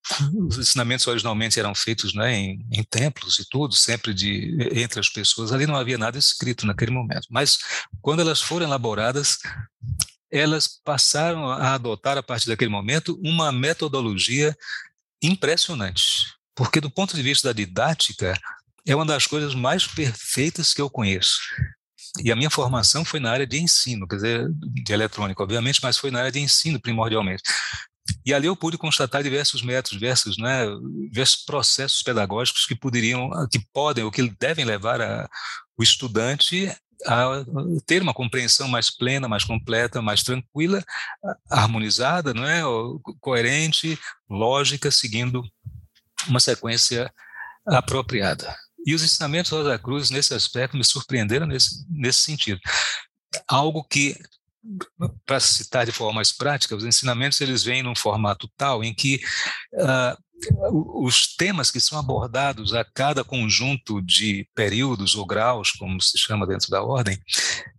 os 0.48 0.58
ensinamentos 0.58 1.08
originalmente 1.08 1.60
eram 1.60 1.74
feitos 1.74 2.14
né, 2.14 2.34
em, 2.34 2.66
em, 2.72 2.84
templos 2.84 3.40
e 3.40 3.46
tudo, 3.50 3.74
sempre 3.76 4.14
de 4.14 4.56
entre 4.74 5.00
as 5.00 5.10
pessoas. 5.10 5.52
Ali 5.52 5.66
não 5.66 5.76
havia 5.76 5.98
nada 5.98 6.18
escrito 6.18 6.66
naquele 6.66 6.92
momento. 6.92 7.28
Mas 7.30 7.58
quando 8.02 8.22
elas 8.22 8.42
foram 8.42 8.66
elaboradas, 8.66 9.40
elas 10.32 10.68
passaram 10.84 11.50
a 11.50 11.74
adotar 11.74 12.18
a 12.18 12.24
partir 12.24 12.48
daquele 12.48 12.72
momento 12.72 13.20
uma 13.24 13.52
metodologia 13.52 14.56
impressionante, 15.22 16.34
porque 16.54 16.82
do 16.82 16.90
ponto 16.90 17.16
de 17.16 17.22
vista 17.22 17.48
da 17.48 17.54
didática 17.54 18.38
é 18.86 18.96
uma 18.96 19.06
das 19.06 19.26
coisas 19.26 19.56
mais 19.56 19.88
perfeitas 19.88 20.74
que 20.74 20.82
eu 20.82 20.90
conheço. 20.90 21.40
E 22.24 22.32
a 22.32 22.36
minha 22.36 22.50
formação 22.50 23.04
foi 23.04 23.20
na 23.20 23.32
área 23.32 23.48
de 23.48 23.60
ensino, 23.60 24.08
quer 24.08 24.16
dizer, 24.16 24.48
de 24.52 24.94
eletrônica, 24.94 25.42
obviamente, 25.42 25.80
mas 25.82 25.98
foi 25.98 26.12
na 26.12 26.20
área 26.20 26.32
de 26.32 26.40
ensino 26.40 26.80
primordialmente. 26.80 27.44
E 28.26 28.34
ali 28.34 28.48
eu 28.48 28.56
pude 28.56 28.78
constatar 28.78 29.24
diversos 29.24 29.62
métodos, 29.62 29.98
diversos, 29.98 30.38
né, 30.38 30.66
diversos 31.10 31.44
processos 31.44 32.04
pedagógicos 32.04 32.66
que 32.66 32.76
poderiam, 32.76 33.30
que 33.52 33.60
podem 33.74 34.04
ou 34.04 34.12
que 34.12 34.30
devem 34.40 34.66
levar 34.66 35.02
a, 35.02 35.30
o 35.78 35.84
estudante 35.84 36.72
a 37.06 37.46
ter 37.86 38.02
uma 38.02 38.14
compreensão 38.14 38.68
mais 38.68 38.90
plena, 38.90 39.28
mais 39.28 39.44
completa, 39.44 40.02
mais 40.02 40.24
tranquila, 40.24 40.84
harmonizada, 41.50 42.34
não 42.34 42.46
é, 42.46 42.62
coerente, 43.20 44.00
lógica, 44.30 44.90
seguindo 44.90 45.44
uma 46.28 46.40
sequência 46.40 47.12
apropriada. 47.68 48.56
E 48.86 48.94
os 48.94 49.04
ensinamentos 49.04 49.52
Rosa 49.52 49.78
Cruz, 49.80 50.10
nesse 50.10 50.34
aspecto, 50.34 50.78
me 50.78 50.86
surpreenderam 50.86 51.46
nesse, 51.48 51.86
nesse 51.90 52.22
sentido. 52.22 52.60
Algo 53.48 53.84
que 53.84 54.18
para 55.26 55.40
citar 55.40 55.86
de 55.86 55.92
forma 55.92 56.14
mais 56.14 56.32
prática, 56.32 56.76
os 56.76 56.86
ensinamentos 56.86 57.40
eles 57.42 57.64
vêm 57.64 57.84
num 57.84 57.96
formato 57.96 58.50
tal 58.58 58.84
em 58.84 58.94
que 58.94 59.22
uh, 59.74 60.26
os 61.02 61.36
temas 61.36 61.72
que 61.72 61.80
são 61.80 61.98
abordados 61.98 62.74
a 62.74 62.84
cada 62.84 63.24
conjunto 63.24 64.02
de 64.02 64.48
períodos 64.54 65.16
ou 65.16 65.26
graus, 65.26 65.72
como 65.72 66.02
se 66.02 66.18
chama 66.18 66.46
dentro 66.46 66.70
da 66.70 66.84
ordem, 66.84 67.18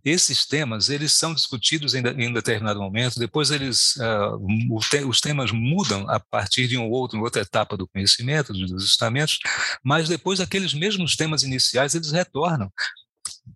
esses 0.03 0.45
temas 0.45 0.89
eles 0.89 1.13
são 1.13 1.33
discutidos 1.33 1.93
em, 1.93 1.99
em 1.99 2.33
determinado 2.33 2.81
momento. 2.81 3.19
Depois 3.19 3.51
eles 3.51 3.95
uh, 3.97 5.07
os 5.07 5.21
temas 5.21 5.51
mudam 5.51 6.09
a 6.09 6.19
partir 6.19 6.67
de 6.67 6.77
um 6.77 6.89
outro, 6.89 7.21
outra 7.21 7.41
etapa 7.41 7.77
do 7.77 7.87
conhecimento 7.87 8.53
dos 8.53 8.71
ensinamentos, 8.71 9.39
mas 9.83 10.09
depois 10.09 10.39
aqueles 10.39 10.73
mesmos 10.73 11.15
temas 11.15 11.43
iniciais 11.43 11.95
eles 11.95 12.11
retornam 12.11 12.71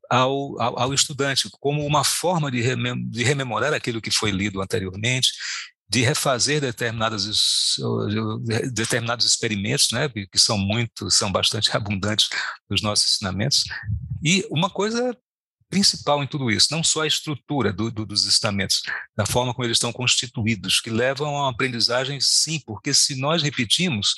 ao, 0.10 0.60
ao, 0.62 0.79
ao, 0.79 0.93
estudante, 0.93 1.50
como 1.60 1.86
uma 1.86 2.03
forma 2.03 2.51
de, 2.51 2.62
remem 2.62 3.10
de 3.10 3.24
rememorar 3.24 3.74
aquilo 3.74 4.01
que 4.01 4.12
foi 4.12 4.31
lido 4.31 4.62
anteriormente, 4.62 5.29
de 5.89 6.01
refazer 6.01 6.62
determinadas, 6.62 7.75
determinados 8.74 9.25
experimentos, 9.25 9.89
né, 9.91 10.07
que 10.10 10.39
são 10.39 10.57
muito, 10.57 11.12
são 11.12 11.29
bastante 11.29 11.69
abundantes 11.75 12.29
nos 12.69 12.81
nossos 12.81 13.15
ensinamentos. 13.15 13.65
E 14.24 14.48
uma 14.50 14.69
coisa 14.69 15.15
principal 15.71 16.21
em 16.21 16.27
tudo 16.27 16.51
isso, 16.51 16.67
não 16.69 16.83
só 16.83 17.01
a 17.01 17.07
estrutura 17.07 17.71
do, 17.71 17.89
do, 17.89 18.05
dos 18.05 18.25
estamentos, 18.25 18.81
da 19.15 19.25
forma 19.25 19.53
como 19.53 19.65
eles 19.65 19.77
estão 19.77 19.91
constituídos, 19.93 20.81
que 20.81 20.89
levam 20.89 21.27
a 21.29 21.43
uma 21.43 21.49
aprendizagem, 21.49 22.19
sim, 22.19 22.61
porque 22.65 22.93
se 22.93 23.15
nós 23.15 23.41
repetimos 23.41 24.13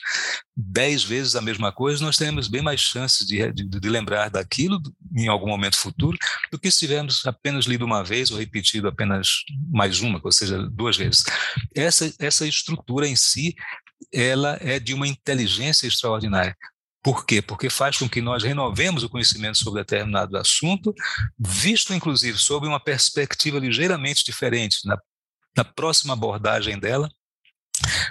dez 0.58 1.04
vezes 1.04 1.36
a 1.36 1.42
mesma 1.42 1.72
coisa, 1.72 2.04
nós 2.04 2.18
teremos 2.18 2.48
bem 2.48 2.62
mais 2.62 2.82
chances 2.82 3.26
de, 3.28 3.52
de, 3.54 3.64
de 3.66 3.90
lembrar 3.90 4.30
daquilo 4.30 4.82
em 5.16 5.28
algum 5.28 5.48
momento 5.48 5.78
futuro 5.78 6.18
do 6.52 6.60
que 6.60 6.72
se 6.72 6.80
tivermos 6.80 7.26
apenas 7.26 7.66
lido 7.66 7.86
uma 7.86 8.04
vez 8.04 8.32
ou 8.32 8.38
repetido 8.38 8.88
apenas 8.88 9.28
mais 9.72 10.02
uma, 10.02 10.20
ou 10.24 10.32
seja, 10.32 10.68
duas 10.70 10.98
vezes. 10.98 11.24
Essa, 11.76 12.12
essa 12.18 12.48
estrutura 12.48 13.08
em 13.08 13.16
si, 13.16 13.56
ela 14.12 14.58
é 14.60 14.80
de 14.80 14.94
uma 14.94 15.08
inteligência 15.08 15.88
extraordinária. 15.88 16.58
Por 17.04 17.26
quê? 17.26 17.42
Porque 17.42 17.70
faz 17.70 17.98
com 17.98 18.08
que 18.08 18.22
nós 18.22 18.44
renovemos 18.44 19.04
o 19.04 19.10
conhecimento 19.10 19.58
sobre 19.58 19.82
determinado 19.82 20.38
assunto, 20.38 20.94
visto 21.38 21.94
inclusive 21.94 22.38
sob 22.38 22.66
uma 22.66 22.80
perspectiva 22.80 23.60
ligeiramente 23.60 24.24
diferente 24.24 24.78
na, 24.86 24.98
na 25.56 25.66
próxima 25.66 26.14
abordagem 26.14 26.80
dela, 26.80 27.12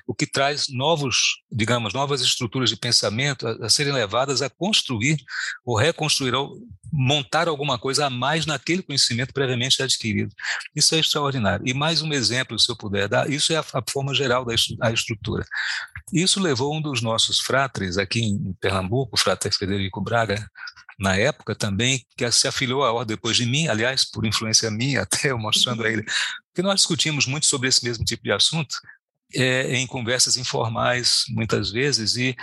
o 0.06 0.14
que 0.14 0.26
traz 0.26 0.66
novos, 0.68 1.42
digamos, 1.50 1.92
novas 1.92 2.20
estruturas 2.20 2.70
de 2.70 2.76
pensamento 2.76 3.46
a, 3.46 3.66
a, 3.66 3.68
serem 3.68 3.92
levadas 3.92 4.42
a 4.42 4.50
construir 4.50 5.16
ou 5.64 5.76
reconstruir 5.76 6.34
ou 6.34 6.58
montar 6.92 7.48
alguma 7.48 7.78
coisa 7.78 8.06
a 8.06 8.10
mais 8.10 8.44
naquele 8.44 8.82
conhecimento 8.82 9.32
previamente 9.32 9.82
adquirido. 9.82 10.34
Isso 10.76 10.94
é 10.94 10.98
extraordinário. 10.98 11.66
E 11.66 11.72
mais 11.72 12.02
um 12.02 12.12
exemplo, 12.12 12.58
se 12.58 12.70
eu 12.70 12.76
puder 12.76 13.08
dar, 13.08 13.30
isso 13.30 13.52
é 13.52 13.56
a, 13.56 13.60
a 13.60 13.82
forma 13.90 14.14
geral 14.14 14.44
da 14.44 14.54
estrutura. 14.92 15.44
Isso 16.12 16.40
levou 16.40 16.76
um 16.76 16.82
dos 16.82 17.00
nossos 17.00 17.40
fratres 17.40 17.96
aqui 17.96 18.20
em 18.20 18.52
Pernambuco, 18.60 19.14
o 19.14 19.18
frater 19.18 19.52
Frederico 19.52 20.00
Braga, 20.00 20.46
na 20.98 21.16
época 21.16 21.54
também, 21.54 22.04
que 22.16 22.30
se 22.30 22.46
afiliou 22.46 22.84
à 22.84 22.92
ordem 22.92 23.16
depois 23.16 23.36
de 23.36 23.46
mim, 23.46 23.66
aliás, 23.68 24.04
por 24.04 24.24
influência 24.26 24.70
minha, 24.70 25.02
até 25.02 25.30
eu 25.30 25.38
mostrando 25.38 25.84
a 25.84 25.90
ele, 25.90 26.04
que 26.54 26.62
nós 26.62 26.76
discutimos 26.76 27.26
muito 27.26 27.46
sobre 27.46 27.68
esse 27.68 27.82
mesmo 27.84 28.04
tipo 28.04 28.22
de 28.22 28.32
assunto, 28.32 28.74
é, 29.34 29.74
em 29.76 29.86
conversas 29.86 30.36
informais, 30.36 31.24
muitas 31.30 31.70
vezes, 31.70 32.16
e, 32.16 32.36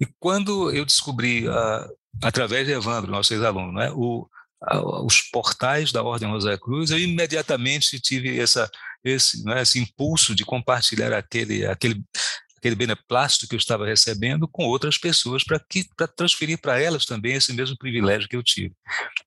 e 0.00 0.06
quando 0.18 0.70
eu 0.70 0.84
descobri, 0.84 1.48
uh, 1.48 1.96
através 2.22 2.66
de 2.66 2.72
Evandro, 2.72 3.10
nosso 3.10 3.32
ex-aluno, 3.32 3.72
né, 3.72 3.90
o, 3.92 4.28
uh, 4.72 5.06
os 5.06 5.20
portais 5.20 5.92
da 5.92 6.02
Ordem 6.02 6.28
Rosa 6.28 6.58
Cruz, 6.58 6.90
eu 6.90 6.98
imediatamente 6.98 8.00
tive 8.00 8.38
essa, 8.38 8.70
esse, 9.04 9.44
né, 9.44 9.62
esse 9.62 9.78
impulso 9.78 10.34
de 10.34 10.44
compartilhar 10.44 11.12
aquele, 11.12 11.66
aquele, 11.66 12.02
aquele 12.56 12.74
beneplácito 12.74 13.46
que 13.46 13.54
eu 13.54 13.58
estava 13.58 13.86
recebendo 13.86 14.48
com 14.48 14.64
outras 14.64 14.98
pessoas 14.98 15.44
para 15.44 15.60
transferir 16.16 16.58
para 16.58 16.80
elas 16.80 17.04
também 17.04 17.34
esse 17.34 17.52
mesmo 17.52 17.76
privilégio 17.76 18.28
que 18.28 18.36
eu 18.36 18.42
tive. 18.42 18.74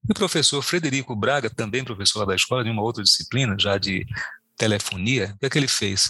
E 0.07 0.11
o 0.11 0.15
professor 0.15 0.61
Frederico 0.61 1.15
Braga, 1.15 1.49
também 1.49 1.83
professor 1.83 2.25
da 2.25 2.35
escola 2.35 2.63
de 2.63 2.69
uma 2.69 2.81
outra 2.81 3.03
disciplina, 3.03 3.55
já 3.59 3.77
de 3.77 4.05
telefonia, 4.57 5.33
o 5.35 5.39
que 5.39 5.45
é 5.45 5.49
que 5.49 5.57
ele 5.57 5.67
fez? 5.67 6.09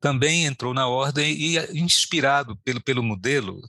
Também 0.00 0.44
entrou 0.44 0.74
na 0.74 0.86
ordem 0.86 1.32
e, 1.32 1.58
inspirado 1.80 2.56
pelo, 2.64 2.82
pelo 2.82 3.02
modelo, 3.02 3.60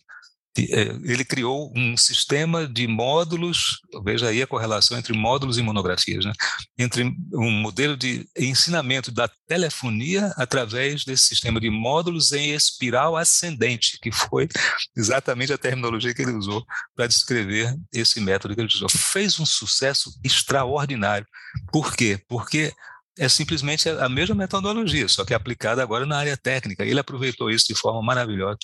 é, 0.60 0.82
ele 1.04 1.24
criou 1.24 1.72
um 1.76 1.96
sistema 1.96 2.68
de 2.68 2.88
módulos, 2.88 3.80
veja 4.04 4.28
aí 4.28 4.42
a 4.42 4.48
correlação 4.48 4.98
entre 4.98 5.14
módulos 5.14 5.58
e 5.58 5.62
monografias, 5.62 6.26
né? 6.26 6.34
entre 6.78 7.04
um 7.34 7.52
modelo 7.52 7.96
de 7.96 8.28
ensinamento 8.36 9.12
da 9.12 9.30
telefonia 9.48 10.34
através 10.36 11.06
desse 11.06 11.26
sistema 11.26 11.60
de 11.60 11.70
módulos 11.70 12.32
em 12.32 12.54
espiral 12.54 13.16
ascendente, 13.16 14.00
que 14.02 14.12
foi 14.12 14.48
exatamente 14.96 15.54
a 15.54 15.58
terminologia 15.58 16.14
que 16.14 16.24
ele 16.24 16.34
usou 16.34 16.66
para 16.96 17.08
descrever 17.08 17.76
esse 17.94 18.20
método 18.20 18.56
que 18.56 18.62
ele 18.62 18.68
usou. 18.74 18.90
Fez 18.90 19.40
um 19.40 19.46
sucesso 19.46 20.12
extraordinário. 20.24 21.28
Por 21.72 21.96
quê? 21.96 22.20
Porque 22.28 22.74
é 23.18 23.30
simplesmente 23.30 23.90
a 23.90 24.10
mesma 24.10 24.36
metodologia, 24.36 25.08
só 25.08 25.26
que 25.26 25.34
aplicada 25.34 25.82
agora 25.82 26.06
na 26.06 26.18
área 26.18 26.38
técnica. 26.38 26.86
Ele 26.86 27.00
aproveitou 27.00 27.50
isso 27.50 27.68
de 27.68 27.76
forma 27.76 28.02
maravilhosa. 28.02 28.58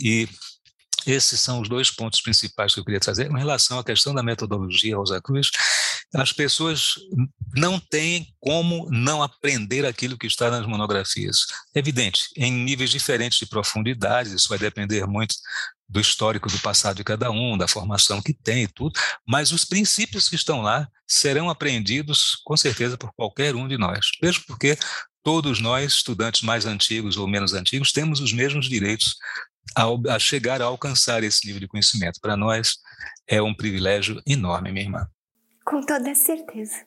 E 0.00 0.28
esses 1.06 1.40
são 1.40 1.60
os 1.60 1.68
dois 1.68 1.90
pontos 1.90 2.20
principais 2.20 2.74
que 2.74 2.80
eu 2.80 2.84
queria 2.84 3.00
trazer. 3.00 3.30
Em 3.30 3.38
relação 3.38 3.78
à 3.78 3.84
questão 3.84 4.14
da 4.14 4.22
metodologia 4.22 4.96
Rosa 4.96 5.20
Cruz, 5.20 5.50
as 6.14 6.32
pessoas 6.32 6.94
não 7.56 7.78
têm 7.78 8.26
como 8.38 8.88
não 8.90 9.22
aprender 9.22 9.86
aquilo 9.86 10.18
que 10.18 10.26
está 10.26 10.50
nas 10.50 10.66
monografias. 10.66 11.46
É 11.74 11.78
evidente, 11.78 12.24
em 12.36 12.52
níveis 12.52 12.90
diferentes 12.90 13.38
de 13.38 13.46
profundidade, 13.46 14.34
isso 14.34 14.48
vai 14.48 14.58
depender 14.58 15.06
muito 15.06 15.34
do 15.92 16.00
histórico 16.00 16.48
do 16.48 16.58
passado 16.60 16.96
de 16.96 17.04
cada 17.04 17.30
um, 17.30 17.56
da 17.56 17.68
formação 17.68 18.22
que 18.22 18.32
tem 18.32 18.64
e 18.64 18.68
tudo, 18.68 18.98
mas 19.28 19.52
os 19.52 19.64
princípios 19.64 20.26
que 20.28 20.34
estão 20.34 20.62
lá 20.62 20.88
serão 21.06 21.50
aprendidos 21.50 22.40
com 22.44 22.56
certeza 22.56 22.96
por 22.96 23.12
qualquer 23.12 23.54
um 23.54 23.68
de 23.68 23.76
nós. 23.76 24.06
Mesmo 24.22 24.42
porque 24.46 24.78
todos 25.22 25.60
nós, 25.60 25.92
estudantes 25.92 26.40
mais 26.40 26.64
antigos 26.64 27.18
ou 27.18 27.28
menos 27.28 27.52
antigos, 27.52 27.92
temos 27.92 28.20
os 28.20 28.32
mesmos 28.32 28.68
direitos 28.68 29.16
a, 29.76 30.14
a 30.14 30.18
chegar 30.18 30.62
a 30.62 30.64
alcançar 30.64 31.22
esse 31.22 31.46
nível 31.46 31.60
de 31.60 31.68
conhecimento. 31.68 32.18
Para 32.20 32.38
nós 32.38 32.78
é 33.28 33.42
um 33.42 33.54
privilégio 33.54 34.20
enorme, 34.26 34.72
minha 34.72 34.86
irmã. 34.86 35.06
Com 35.64 35.84
toda 35.84 36.14
certeza. 36.14 36.86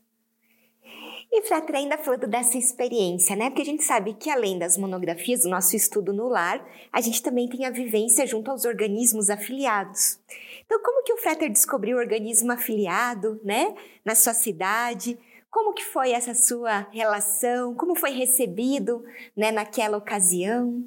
E 1.38 1.42
Frater, 1.42 1.76
ainda 1.76 1.98
falando 1.98 2.28
dessa 2.28 2.58
experiência, 2.58 3.36
né? 3.36 3.50
Porque 3.50 3.62
a 3.62 3.66
gente 3.66 3.84
sabe 3.84 4.14
que 4.14 4.30
além 4.30 4.58
das 4.58 4.78
monografias, 4.78 5.42
do 5.42 5.50
nosso 5.50 5.76
estudo 5.76 6.14
no 6.14 6.30
lar, 6.30 6.66
a 6.94 7.02
gente 7.02 7.22
também 7.22 7.50
tem 7.50 7.66
a 7.66 7.70
vivência 7.70 8.26
junto 8.26 8.50
aos 8.50 8.64
organismos 8.64 9.30
afiliados. 9.30 10.18
Então, 10.66 10.82
como 10.82 11.04
que 11.04 11.12
o 11.12 11.18
Frater 11.18 11.52
descobriu 11.52 11.98
o 11.98 12.00
organismo 12.00 12.54
afiliado, 12.54 13.38
né? 13.44 13.76
Na 14.06 14.16
sua 14.16 14.34
cidade? 14.34 15.20
Como 15.52 15.74
que 15.74 15.84
foi 15.84 16.12
essa 16.12 16.34
sua 16.34 16.88
relação? 16.94 17.76
Como 17.76 17.98
foi 17.98 18.12
recebido, 18.12 19.04
né, 19.36 19.52
naquela 19.52 19.98
ocasião? 19.98 20.86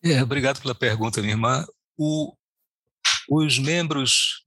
É, 0.00 0.22
obrigado 0.22 0.62
pela 0.62 0.76
pergunta, 0.76 1.20
minha 1.20 1.32
irmã. 1.32 1.66
O, 1.98 2.32
os 3.28 3.58
membros 3.58 4.44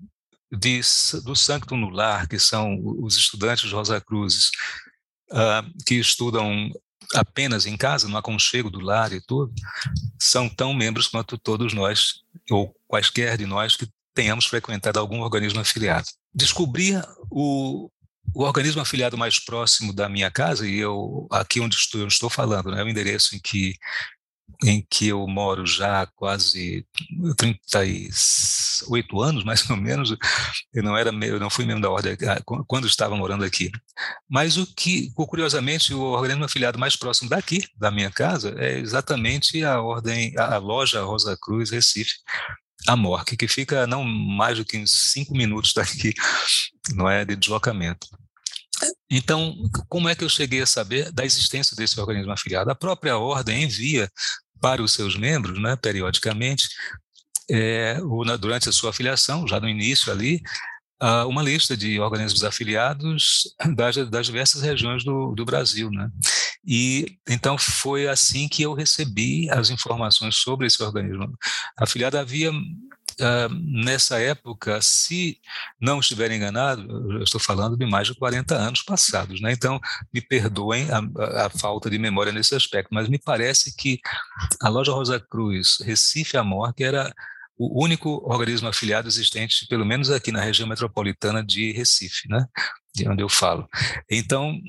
de, 0.51 0.81
do 1.23 1.35
Sanctum 1.35 1.77
no 1.77 1.89
Lar, 1.89 2.27
que 2.27 2.39
são 2.39 2.79
os 3.01 3.17
estudantes 3.17 3.67
de 3.67 3.75
Rosa 3.75 3.99
Cruzes, 3.99 4.49
uh, 5.31 5.83
que 5.85 5.95
estudam 5.95 6.71
apenas 7.15 7.65
em 7.65 7.77
casa, 7.77 8.07
no 8.07 8.17
aconchego 8.17 8.69
do 8.69 8.79
lar 8.79 9.13
e 9.13 9.21
tudo, 9.21 9.53
são 10.19 10.49
tão 10.49 10.73
membros 10.73 11.07
quanto 11.07 11.37
todos 11.37 11.73
nós, 11.73 12.21
ou 12.49 12.75
quaisquer 12.87 13.37
de 13.37 13.45
nós 13.45 13.75
que 13.75 13.87
tenhamos 14.13 14.45
frequentado 14.45 14.99
algum 14.99 15.21
organismo 15.21 15.59
afiliado. 15.59 16.07
Descobrir 16.33 17.01
o, 17.29 17.89
o 18.33 18.43
organismo 18.43 18.81
afiliado 18.81 19.17
mais 19.17 19.39
próximo 19.39 19.93
da 19.93 20.09
minha 20.09 20.29
casa, 20.29 20.67
e 20.67 20.77
eu 20.77 21.27
aqui 21.31 21.59
onde 21.59 21.75
estou, 21.75 22.01
eu 22.01 22.07
estou 22.07 22.29
falando, 22.29 22.71
né, 22.71 22.81
é 22.81 22.83
o 22.83 22.89
endereço 22.89 23.35
em 23.35 23.39
que 23.39 23.75
em 24.63 24.85
que 24.89 25.07
eu 25.09 25.27
moro 25.27 25.65
já 25.65 26.01
há 26.01 26.07
quase 26.07 26.85
38 27.37 29.21
anos, 29.21 29.43
mais 29.45 29.69
ou 29.69 29.77
menos, 29.77 30.15
eu 30.73 30.83
não 30.83 30.97
era, 30.97 31.11
eu 31.25 31.39
não 31.39 31.49
fui 31.49 31.65
membro 31.65 31.83
da 31.83 31.89
ordem 31.89 32.17
ah, 32.27 32.41
quando 32.65 32.87
estava 32.87 33.15
morando 33.15 33.43
aqui. 33.43 33.71
Mas 34.29 34.57
o 34.57 34.65
que, 34.65 35.11
curiosamente, 35.13 35.93
o 35.93 36.01
organismo 36.01 36.45
afiliado 36.45 36.79
mais 36.79 36.95
próximo 36.95 37.29
daqui, 37.29 37.67
da 37.77 37.91
minha 37.91 38.11
casa, 38.11 38.55
é 38.57 38.79
exatamente 38.79 39.63
a 39.63 39.81
ordem, 39.81 40.33
a 40.37 40.57
loja 40.57 41.03
Rosa 41.03 41.37
Cruz 41.39 41.69
Recife, 41.69 42.13
a 42.87 42.95
Morque, 42.95 43.37
que 43.37 43.47
fica 43.47 43.85
não 43.85 44.03
mais 44.03 44.57
do 44.57 44.65
que 44.65 44.81
cinco 44.87 45.33
minutos 45.35 45.73
daqui, 45.73 46.13
não 46.95 47.09
é, 47.09 47.25
de 47.25 47.35
deslocamento. 47.35 48.07
Então, 49.09 49.55
como 49.87 50.09
é 50.09 50.15
que 50.15 50.23
eu 50.23 50.29
cheguei 50.29 50.61
a 50.61 50.65
saber 50.65 51.11
da 51.11 51.25
existência 51.25 51.75
desse 51.75 51.99
organismo 51.99 52.31
afiliado? 52.31 52.69
A 52.69 52.75
própria 52.75 53.17
ordem 53.17 53.63
envia 53.63 54.11
para 54.61 54.81
os 54.81 54.93
seus 54.93 55.15
membros, 55.15 55.61
né, 55.61 55.75
periodicamente, 55.75 56.67
é, 57.49 57.97
durante 58.39 58.67
a 58.69 58.71
sua 58.71 58.89
afiliação, 58.89 59.47
já 59.47 59.59
no 59.59 59.69
início 59.69 60.11
ali, 60.11 60.41
uma 61.27 61.43
lista 61.43 61.77
de 61.77 61.99
organismos 61.99 62.43
afiliados 62.43 63.43
das, 63.75 63.95
das 64.09 64.25
diversas 64.25 64.61
regiões 64.61 65.03
do, 65.03 65.33
do 65.35 65.45
Brasil, 65.45 65.89
né? 65.91 66.09
E 66.65 67.17
então 67.29 67.57
foi 67.57 68.07
assim 68.07 68.47
que 68.47 68.63
eu 68.63 68.73
recebi 68.73 69.49
as 69.49 69.69
informações 69.69 70.35
sobre 70.35 70.67
esse 70.67 70.81
organismo 70.83 71.37
afiliado. 71.77 72.17
Havia 72.17 72.51
Uh, 73.19 73.49
nessa 73.83 74.19
época, 74.19 74.79
se 74.81 75.39
não 75.81 75.99
estiver 75.99 76.31
enganado, 76.31 77.13
eu 77.13 77.23
estou 77.23 77.41
falando 77.41 77.75
de 77.75 77.85
mais 77.85 78.07
de 78.07 78.15
40 78.15 78.55
anos 78.55 78.83
passados, 78.83 79.41
né? 79.41 79.51
então 79.51 79.79
me 80.13 80.21
perdoem 80.21 80.87
a, 80.91 81.45
a, 81.45 81.49
falta 81.49 81.89
de 81.89 81.97
memória 81.97 82.31
nesse 82.31 82.53
aspecto, 82.53 82.89
mas 82.91 83.09
me 83.09 83.17
parece 83.17 83.75
que 83.75 83.99
a 84.61 84.69
loja 84.69 84.91
Rosa 84.91 85.19
Cruz, 85.19 85.77
Recife 85.81 86.37
Amor, 86.37 86.73
que 86.75 86.83
era 86.83 87.11
o 87.57 87.83
único 87.83 88.21
organismo 88.23 88.67
afiliado 88.67 89.07
existente, 89.07 89.65
pelo 89.67 89.85
menos 89.85 90.11
aqui 90.11 90.31
na 90.31 90.41
região 90.41 90.67
metropolitana 90.67 91.43
de 91.43 91.71
Recife, 91.71 92.29
né? 92.29 92.45
de 92.95 93.09
onde 93.09 93.23
eu 93.23 93.29
falo. 93.29 93.67
Então, 94.09 94.59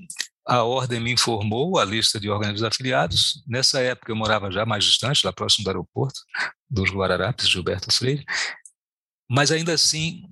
a 0.46 0.62
ordem 0.62 0.98
me 0.98 1.12
informou 1.12 1.78
a 1.78 1.84
lista 1.84 2.18
de 2.18 2.30
organismos 2.30 2.62
afiliados. 2.62 3.42
Nessa 3.46 3.80
época 3.80 4.10
eu 4.10 4.16
morava 4.16 4.50
já 4.50 4.64
mais 4.64 4.84
distante, 4.84 5.24
lá 5.24 5.32
próximo 5.32 5.64
do 5.64 5.68
aeroporto, 5.68 6.18
dos 6.70 6.90
Guararapes, 6.90 7.48
Gilberto 7.48 7.92
Freire, 7.92 8.24
mas 9.30 9.50
ainda 9.50 9.72
assim, 9.72 10.22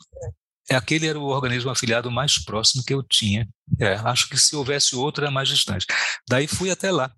aquele 0.71 1.07
era 1.07 1.19
o 1.19 1.27
organismo 1.27 1.71
afiliado 1.71 2.11
mais 2.11 2.43
próximo 2.43 2.85
que 2.85 2.95
eu 2.95 3.03
tinha. 3.03 3.49
É, 3.79 3.95
acho 3.95 4.29
que 4.29 4.39
se 4.39 4.57
houvesse 4.57 4.97
outro 4.97 5.25
era 5.25 5.31
mais 5.31 5.49
distante. 5.49 5.87
Daí 6.29 6.47
fui 6.47 6.71
até 6.71 6.91
lá 6.91 7.13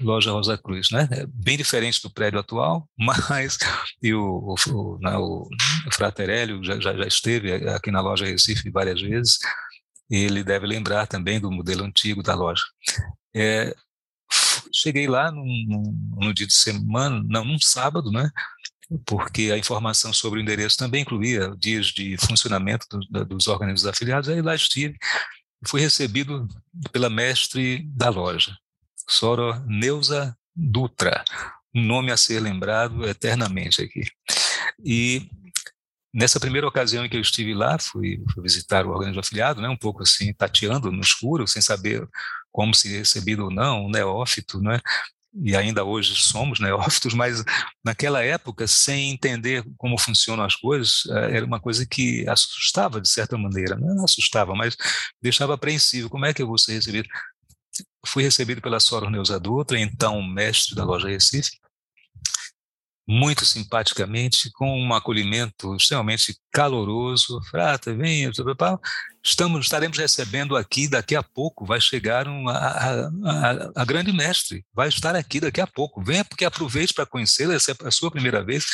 loja 0.00 0.30
Rosa 0.30 0.58
Cruz, 0.58 0.90
né? 0.90 1.08
É 1.10 1.26
bem 1.26 1.56
diferente 1.56 2.02
do 2.02 2.10
prédio 2.10 2.38
atual, 2.38 2.88
mas 2.98 3.58
e 4.02 4.12
o, 4.12 4.54
o, 4.70 4.98
né, 5.00 5.16
o, 5.16 5.48
Fraterélio 5.92 6.62
já, 6.62 6.78
já, 6.80 6.94
já, 6.96 7.06
esteve 7.06 7.52
aqui 7.70 7.90
na 7.90 8.00
loja 8.00 8.26
Recife 8.26 8.70
várias 8.70 9.00
vezes, 9.00 9.38
e 10.10 10.16
ele 10.16 10.44
deve 10.44 10.66
lembrar 10.66 11.06
também 11.06 11.40
do 11.40 11.50
modelo 11.50 11.84
antigo 11.84 12.22
da 12.22 12.34
loja. 12.34 12.62
É, 13.34 13.74
cheguei 14.72 15.06
lá 15.06 15.30
num, 15.30 16.16
num, 16.20 16.32
dia 16.32 16.46
de 16.46 16.54
semana, 16.54 17.22
não, 17.26 17.44
num 17.44 17.58
sábado, 17.58 18.10
né? 18.10 18.30
Porque 19.04 19.50
a 19.52 19.58
informação 19.58 20.12
sobre 20.12 20.38
o 20.38 20.42
endereço 20.42 20.76
também 20.76 21.02
incluía 21.02 21.52
dias 21.58 21.86
de 21.86 22.16
funcionamento 22.18 22.86
do, 22.88 23.24
dos 23.24 23.48
organismos 23.48 23.86
afiliados, 23.86 24.28
aí 24.28 24.40
lá 24.40 24.54
estive, 24.54 24.96
fui 25.66 25.80
recebido 25.80 26.46
pela 26.92 27.10
mestre 27.10 27.84
da 27.88 28.08
loja, 28.08 28.56
Soro 29.08 29.58
Neuza 29.66 30.36
Dutra, 30.54 31.24
um 31.74 31.82
nome 31.82 32.12
a 32.12 32.16
ser 32.16 32.40
lembrado 32.40 33.06
eternamente 33.08 33.82
aqui. 33.82 34.04
E 34.84 35.28
nessa 36.14 36.40
primeira 36.40 36.66
ocasião 36.66 37.04
em 37.04 37.08
que 37.08 37.16
eu 37.16 37.20
estive 37.20 37.54
lá, 37.54 37.78
fui, 37.78 38.22
fui 38.32 38.42
visitar 38.42 38.86
o 38.86 38.90
organismo 38.90 39.20
afiliado, 39.20 39.60
né, 39.60 39.68
um 39.68 39.76
pouco 39.76 40.02
assim, 40.02 40.32
tateando 40.32 40.90
no 40.90 41.00
escuro, 41.00 41.46
sem 41.46 41.60
saber 41.60 42.08
como 42.50 42.74
se 42.74 42.96
recebido 42.96 43.44
ou 43.44 43.50
não, 43.50 43.84
um 43.84 43.90
neófito, 43.90 44.60
né? 44.60 44.80
E 45.42 45.56
ainda 45.56 45.84
hoje 45.84 46.14
somos 46.14 46.58
neófitos, 46.60 47.14
mas 47.14 47.44
naquela 47.84 48.22
época, 48.22 48.66
sem 48.66 49.12
entender 49.12 49.64
como 49.76 49.98
funcionam 49.98 50.44
as 50.44 50.56
coisas, 50.56 51.02
eh, 51.10 51.36
era 51.36 51.46
uma 51.46 51.60
coisa 51.60 51.86
que 51.86 52.28
assustava 52.28 53.00
de 53.00 53.08
certa 53.08 53.36
maneira, 53.36 53.76
não 53.76 54.04
assustava, 54.04 54.54
mas 54.54 54.76
deixava 55.20 55.54
apreensivo. 55.54 56.08
Como 56.08 56.24
é 56.24 56.32
que 56.32 56.42
eu 56.42 56.46
vou 56.46 56.58
ser 56.58 56.74
recebido? 56.74 57.08
fui 58.06 58.22
recebido 58.22 58.62
pela 58.62 58.80
Sora 58.80 59.10
Neuza 59.10 59.38
Dutra, 59.38 59.78
então 59.78 60.22
mestre 60.22 60.74
da 60.74 60.84
loja 60.84 61.08
Recife, 61.08 61.50
muito 63.06 63.46
simpaticamente, 63.46 64.50
com 64.52 64.80
um 64.80 64.92
acolhimento 64.92 65.76
extremamente 65.76 66.36
caloroso. 66.52 67.40
Frata, 67.50 67.94
venha, 67.94 68.30
estamos, 69.24 69.64
estaremos 69.64 69.96
recebendo 69.96 70.56
aqui, 70.56 70.88
daqui 70.88 71.14
a 71.14 71.22
pouco 71.22 71.64
vai 71.64 71.80
chegar 71.80 72.26
uma, 72.26 72.52
a, 72.52 73.06
a, 73.06 73.70
a, 73.76 73.84
grande 73.84 74.12
mestre, 74.12 74.64
vai 74.74 74.88
estar 74.88 75.14
aqui 75.14 75.38
daqui 75.38 75.60
a 75.60 75.66
pouco. 75.66 76.02
Venha 76.02 76.24
porque 76.24 76.44
aproveite 76.44 76.92
para 76.92 77.06
conhecê-la, 77.06 77.54
essa 77.54 77.70
é 77.70 77.86
a 77.86 77.90
sua 77.92 78.10
primeira 78.10 78.44
vez. 78.44 78.66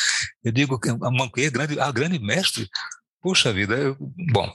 Eu 0.43 0.51
digo, 0.51 0.81
uma, 1.03 1.27
a 1.27 1.51
grande, 1.51 1.79
a 1.79 1.93
grande 1.93 2.19
mestre, 2.19 2.69
puxa 3.21 3.53
vida, 3.53 3.75
eu, 3.75 3.97
bom, 4.33 4.51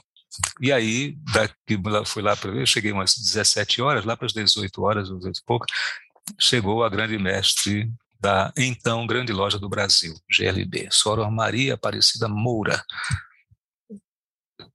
e 0.60 0.72
aí, 0.72 1.16
daqui, 1.32 1.80
fui 2.04 2.22
lá 2.22 2.36
para 2.36 2.50
ver, 2.50 2.66
cheguei 2.66 2.92
umas 2.92 3.16
17 3.16 3.80
horas, 3.80 4.04
lá 4.04 4.16
para 4.16 4.26
as 4.26 4.32
18 4.32 4.82
horas, 4.82 5.08
18 5.08 5.36
e 5.36 5.42
pouco, 5.46 5.66
chegou 6.38 6.84
a 6.84 6.88
grande 6.88 7.16
mestre 7.16 7.90
da 8.20 8.52
então 8.56 9.06
grande 9.06 9.32
loja 9.32 9.58
do 9.58 9.68
Brasil, 9.68 10.14
GLB, 10.30 10.88
Sora 10.90 11.30
Maria 11.30 11.74
Aparecida 11.74 12.28
Moura. 12.28 12.84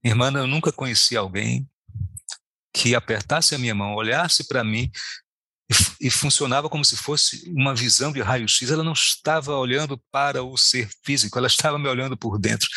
Irmã, 0.04 0.32
eu 0.32 0.48
nunca 0.48 0.72
conheci 0.72 1.16
alguém 1.16 1.68
que 2.74 2.96
apertasse 2.96 3.54
a 3.54 3.58
minha 3.58 3.76
mão, 3.76 3.96
olhasse 3.96 4.48
para 4.48 4.64
mim 4.64 4.92
e, 5.70 6.08
e, 6.08 6.10
funcionava 6.10 6.70
como 6.70 6.84
se 6.84 6.98
fosse 6.98 7.50
uma 7.56 7.76
visão 7.76 8.12
de 8.12 8.22
raio-x. 8.22 8.70
Ela 8.70 8.84
não 8.84 8.94
estava 8.94 9.56
olhando 9.56 10.02
para 10.12 10.44
o 10.44 10.58
ser 10.58 10.90
físico, 11.06 11.38
ela 11.38 11.48
estava 11.48 11.78
me 11.78 11.88
olhando 11.88 12.18
por 12.18 12.40
dentro. 12.40 12.68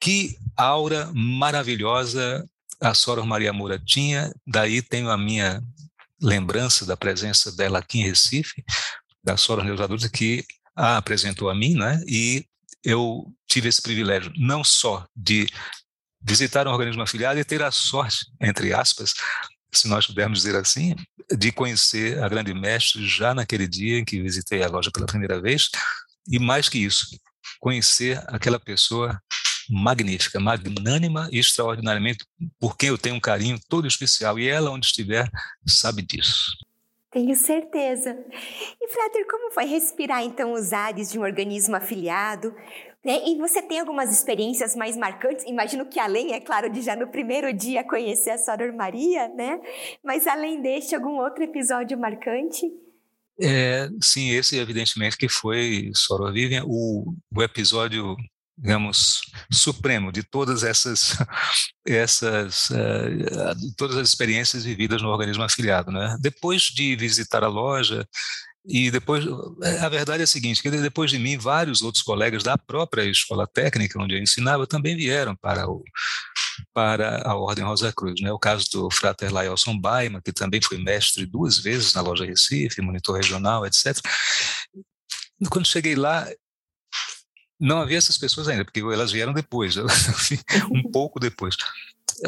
Que 0.00 0.36
aura 0.56 1.10
maravilhosa 1.14 2.44
a 2.80 2.94
Sora 2.94 3.24
Maria 3.24 3.52
Moura 3.52 3.78
tinha, 3.78 4.34
daí 4.46 4.80
tenho 4.80 5.10
a 5.10 5.18
minha 5.18 5.62
lembrança 6.20 6.84
da 6.84 6.96
presença 6.96 7.52
dela 7.52 7.78
aqui 7.78 8.00
em 8.00 8.04
Recife, 8.04 8.64
da 9.22 9.36
Sora 9.36 9.64
Neuza 9.64 9.84
Adulta, 9.84 10.08
que 10.08 10.44
a 10.74 10.96
apresentou 10.96 11.50
a 11.50 11.54
mim, 11.54 11.74
né? 11.74 12.02
e 12.06 12.44
eu 12.84 13.26
tive 13.46 13.68
esse 13.68 13.82
privilégio 13.82 14.32
não 14.36 14.64
só 14.64 15.06
de 15.14 15.46
visitar 16.22 16.66
um 16.66 16.70
organismo 16.70 17.02
afiliado 17.02 17.38
e 17.38 17.44
ter 17.44 17.62
a 17.62 17.70
sorte, 17.70 18.26
entre 18.40 18.72
aspas, 18.72 19.14
se 19.72 19.88
nós 19.88 20.06
pudermos 20.06 20.40
dizer 20.40 20.56
assim, 20.56 20.94
de 21.36 21.52
conhecer 21.52 22.22
a 22.22 22.28
grande 22.28 22.52
mestre 22.52 23.06
já 23.06 23.34
naquele 23.34 23.66
dia 23.66 23.98
em 23.98 24.04
que 24.04 24.20
visitei 24.20 24.62
a 24.62 24.68
loja 24.68 24.90
pela 24.90 25.06
primeira 25.06 25.40
vez, 25.40 25.68
e 26.28 26.38
mais 26.38 26.68
que 26.68 26.78
isso, 26.78 27.06
conhecer 27.58 28.22
aquela 28.28 28.58
pessoa 28.58 29.20
magnífica, 29.70 30.40
magnânima 30.40 31.28
e 31.30 31.38
extraordinariamente 31.38 32.24
por 32.58 32.76
quem 32.76 32.88
eu 32.88 32.98
tenho 32.98 33.14
um 33.14 33.20
carinho 33.20 33.58
todo 33.68 33.86
especial. 33.86 34.38
E 34.38 34.48
ela, 34.48 34.70
onde 34.70 34.86
estiver, 34.86 35.30
sabe 35.66 36.02
disso. 36.02 36.56
Tenho 37.10 37.34
certeza. 37.34 38.16
E, 38.80 38.88
Frater, 38.88 39.26
como 39.28 39.52
foi 39.52 39.64
respirar, 39.64 40.22
então, 40.22 40.52
os 40.52 40.72
ares 40.72 41.10
de 41.10 41.18
um 41.18 41.22
organismo 41.22 41.74
afiliado? 41.74 42.54
Né? 43.04 43.20
E 43.26 43.36
você 43.36 43.60
tem 43.62 43.80
algumas 43.80 44.12
experiências 44.12 44.76
mais 44.76 44.96
marcantes? 44.96 45.44
Imagino 45.46 45.86
que 45.86 45.98
além, 45.98 46.34
é 46.34 46.40
claro, 46.40 46.70
de 46.70 46.82
já 46.82 46.94
no 46.94 47.08
primeiro 47.08 47.52
dia 47.52 47.82
conhecer 47.82 48.30
a 48.30 48.38
Soror 48.38 48.72
Maria, 48.74 49.26
né? 49.28 49.58
Mas 50.04 50.26
além 50.26 50.62
deste, 50.62 50.94
algum 50.94 51.18
outro 51.18 51.42
episódio 51.42 51.98
marcante? 51.98 52.66
É, 53.40 53.88
sim, 54.02 54.30
esse 54.30 54.58
evidentemente 54.58 55.16
que 55.16 55.28
foi 55.28 55.90
Soror 55.94 56.32
Vivian. 56.32 56.64
O, 56.66 57.14
o 57.34 57.42
episódio 57.42 58.14
digamos, 58.60 59.22
supremo 59.50 60.12
de 60.12 60.22
todas 60.22 60.62
essas, 60.62 61.16
essas 61.86 62.68
uh, 62.70 63.74
todas 63.76 63.96
as 63.96 64.08
experiências 64.08 64.64
vividas 64.64 65.00
no 65.00 65.08
organismo 65.08 65.42
afiliado. 65.42 65.90
Né? 65.90 66.16
Depois 66.20 66.64
de 66.64 66.94
visitar 66.94 67.42
a 67.42 67.48
loja, 67.48 68.06
e 68.66 68.90
depois, 68.90 69.24
a 69.82 69.88
verdade 69.88 70.20
é 70.20 70.24
a 70.24 70.26
seguinte, 70.26 70.60
que 70.60 70.70
depois 70.70 71.10
de 71.10 71.18
mim, 71.18 71.38
vários 71.38 71.80
outros 71.80 72.02
colegas 72.02 72.42
da 72.42 72.58
própria 72.58 73.04
escola 73.04 73.46
técnica 73.46 74.00
onde 74.00 74.14
eu 74.14 74.22
ensinava 74.22 74.66
também 74.66 74.94
vieram 74.96 75.34
para 75.34 75.68
o 75.68 75.82
para 76.74 77.22
a 77.26 77.34
Ordem 77.34 77.64
Rosa 77.64 77.90
Cruz. 77.90 78.20
Né? 78.20 78.30
O 78.30 78.38
caso 78.38 78.68
do 78.70 78.90
Frater 78.90 79.32
Laelson 79.32 79.78
Baima, 79.80 80.20
que 80.22 80.30
também 80.30 80.60
foi 80.62 80.76
mestre 80.76 81.24
duas 81.24 81.58
vezes 81.58 81.94
na 81.94 82.02
loja 82.02 82.26
Recife, 82.26 82.82
monitor 82.82 83.16
regional, 83.16 83.64
etc. 83.66 83.96
Quando 85.48 85.66
cheguei 85.66 85.94
lá, 85.94 86.28
não 87.60 87.80
havia 87.80 87.98
essas 87.98 88.16
pessoas 88.16 88.48
ainda, 88.48 88.64
porque 88.64 88.80
elas 88.80 89.12
vieram 89.12 89.32
depois, 89.32 89.76
um 90.72 90.82
pouco 90.90 91.20
depois. 91.20 91.56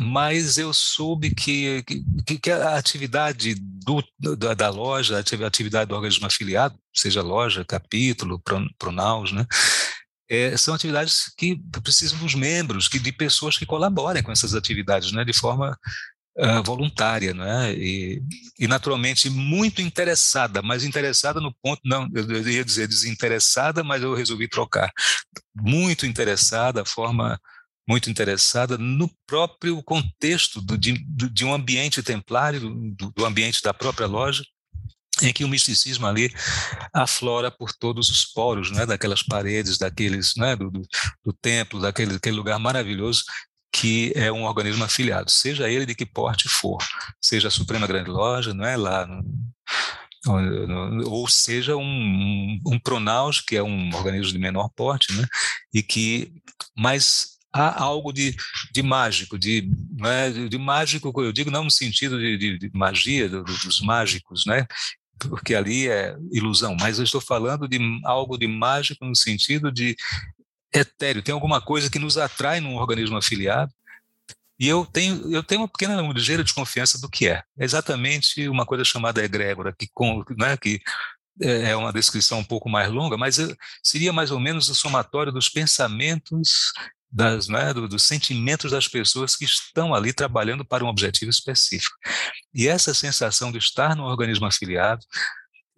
Mas 0.01 0.59
eu 0.59 0.73
soube 0.73 1.35
que, 1.35 1.83
que, 2.27 2.39
que 2.39 2.51
a 2.51 2.77
atividade 2.77 3.55
do, 3.55 4.03
da, 4.37 4.55
da, 4.55 4.71
loja, 4.71 5.17
a 5.17 5.47
atividade 5.47 5.89
do 5.89 5.95
organismo 5.95 6.27
afiliado, 6.27 6.79
seja 6.95 7.23
loja, 7.23 7.65
capítulo, 7.65 8.43
pronaus, 8.79 9.33
né, 9.33 9.47
é, 10.29 10.57
são 10.57 10.75
atividades 10.75 11.31
que 11.37 11.61
precisam 11.83 12.19
dos 12.19 12.35
membros, 12.35 12.89
que, 12.89 12.99
de 12.99 13.13
pessoas 13.13 13.59
que 13.59 13.67
colaborem 13.67 14.23
com 14.23 14.33
essas 14.33 14.55
atividades, 14.55 15.13
né, 15.13 15.25
de 15.25 15.33
forma 15.33 15.79
voluntária, 16.65 17.35
é? 17.39 17.75
E, 17.75 18.23
e, 18.59 18.67
naturalmente 18.67 19.29
muito 19.29 19.83
interessada, 19.83 20.63
mas 20.63 20.85
interessada 20.85 21.41
no 21.41 21.53
ponto, 21.63 21.81
não, 21.85 22.09
eu 22.15 22.49
ia 22.49 22.65
dizer 22.65 22.89
desinteressada, 22.89 23.85
mas 23.85 24.03
eu 24.03 24.15
resolvi 24.15 24.49
trocar. 24.49 24.91
Muito 25.55 26.07
interessada, 26.07 26.85
forma 26.85 27.39
muito 27.87 28.09
interessada 28.09 28.79
no 28.79 29.11
próprio 29.27 29.83
contexto 29.83 30.61
do, 30.63 30.79
de, 30.79 31.05
de, 31.07 31.45
um 31.45 31.53
ambiente 31.53 32.03
templário, 32.03 32.61
do, 32.95 33.11
do 33.11 33.25
ambiente 33.27 33.63
da 33.63 33.75
própria 33.75 34.07
loja, 34.07 34.45
em 35.21 35.33
que 35.33 35.45
o 35.45 35.49
misticismo 35.49 36.07
ali 36.07 36.33
aflora 36.95 37.51
por 37.51 37.73
todos 37.73 38.09
os 38.09 38.25
poros, 38.25 38.71
né, 38.71 38.87
daquelas 38.87 39.23
paredes, 39.23 39.77
daqueles, 39.77 40.35
né, 40.37 40.57
do, 40.57 40.71
do, 40.71 40.83
do 41.25 41.33
templo, 41.35 41.81
daquele, 41.81 42.15
daquele 42.15 42.37
lugar 42.37 42.59
maravilhoso 42.59 43.25
que 43.73 44.13
é 44.15 44.31
um 44.31 44.45
organismo 44.45 44.85
afiliado, 44.85 45.31
seja 45.31 45.69
ele 45.69 45.87
de 45.87 45.95
que 45.95 46.05
porte 46.05 46.49
for, 46.49 46.79
seja 47.21 47.49
a 47.49 47.51
Suprema 47.51 47.87
Grande 47.87 48.11
Loja, 48.11 48.53
não 48.53 48.65
é 48.65 48.77
lá, 48.77 49.07
no, 49.07 49.25
ou 51.11 51.29
seja 51.29 51.77
um, 51.77 52.61
um 52.67 52.79
Pronaus, 52.79 53.41
que 53.41 53.57
é 53.57 53.63
um 53.63 53.95
organismo 53.95 54.33
de 54.33 54.39
menor 54.39 54.69
porte, 54.77 55.13
né, 55.15 55.27
e 55.73 55.83
que, 55.83 56.33
mas 56.77 57.39
há 57.53 57.83
algo 57.83 58.13
de, 58.13 58.37
de 58.73 58.83
mágico, 58.83 59.39
de, 59.39 59.69
né, 59.99 60.31
de, 60.31 60.59
mágico, 60.59 61.13
eu 61.23 61.33
digo 61.33 61.51
não 61.51 61.65
no 61.65 61.71
sentido 61.71 62.19
de, 62.19 62.37
de, 62.37 62.59
de 62.59 62.71
magia 62.75 63.29
do, 63.29 63.43
dos 63.43 63.81
mágicos, 63.81 64.45
né, 64.47 64.67
porque 65.19 65.55
ali 65.55 65.89
é 65.89 66.15
ilusão, 66.31 66.77
mas 66.79 66.99
eu 66.99 67.05
estou 67.05 67.21
falando 67.21 67.67
de 67.67 67.79
algo 68.05 68.37
de 68.37 68.47
mágico 68.47 69.05
no 69.05 69.17
sentido 69.17 69.73
de 69.73 69.97
etéreo, 70.73 71.23
tem 71.23 71.33
alguma 71.33 71.61
coisa 71.61 71.91
que 71.91 71.99
nos 71.99 72.17
atrai 72.17 72.61
num 72.61 72.77
organismo 72.77 73.17
afiliado, 73.17 73.73
e 74.59 74.69
eu 74.69 74.87
tenho, 74.87 75.35
eu 75.35 75.43
tenho 75.43 75.63
uma 75.63 75.69
pequena, 75.69 76.01
uma 76.01 76.13
ligeira 76.13 76.45
desconfiança 76.45 77.01
do 77.01 77.09
que 77.09 77.27
é. 77.27 77.43
É 77.59 77.65
exatamente 77.65 78.49
uma 78.49 78.65
coisa 78.65 78.85
chamada 78.85 79.25
egrégora, 79.25 79.75
que, 79.77 79.89
com, 79.93 80.25
né, 80.39 80.57
que 80.57 80.81
é, 81.41 81.71
é 81.71 81.77
uma 81.77 81.93
descrição 81.93 82.39
um 82.39 82.45
pouco 82.45 82.69
mais 82.69 82.91
longa, 82.91 83.17
mas 83.17 83.39
seria 83.83 84.13
mais 84.13 84.31
ou 84.31 84.39
menos 84.39 84.69
o 84.69 84.75
somatório 84.75 85.33
dos 85.33 85.49
pensamentos, 85.49 86.73
das, 87.11 87.49
né, 87.49 87.75
do, 87.75 87.89
dos 87.89 88.05
sentimentos 88.05 88.71
das 88.71 88.87
pessoas 88.87 89.35
que 89.35 89.45
estão 89.45 89.95
ali 89.95 90.13
trabalhando 90.13 90.65
para 90.65 90.85
um 90.85 90.89
objetivo 90.89 91.31
específico. 91.31 91.97
E 92.55 92.69
essa 92.69 92.95
sensação 92.95 93.51
de 93.51 93.59
estar 93.59 93.97
no 93.97 94.05
organismo 94.05 94.47
afiliado, 94.47 95.05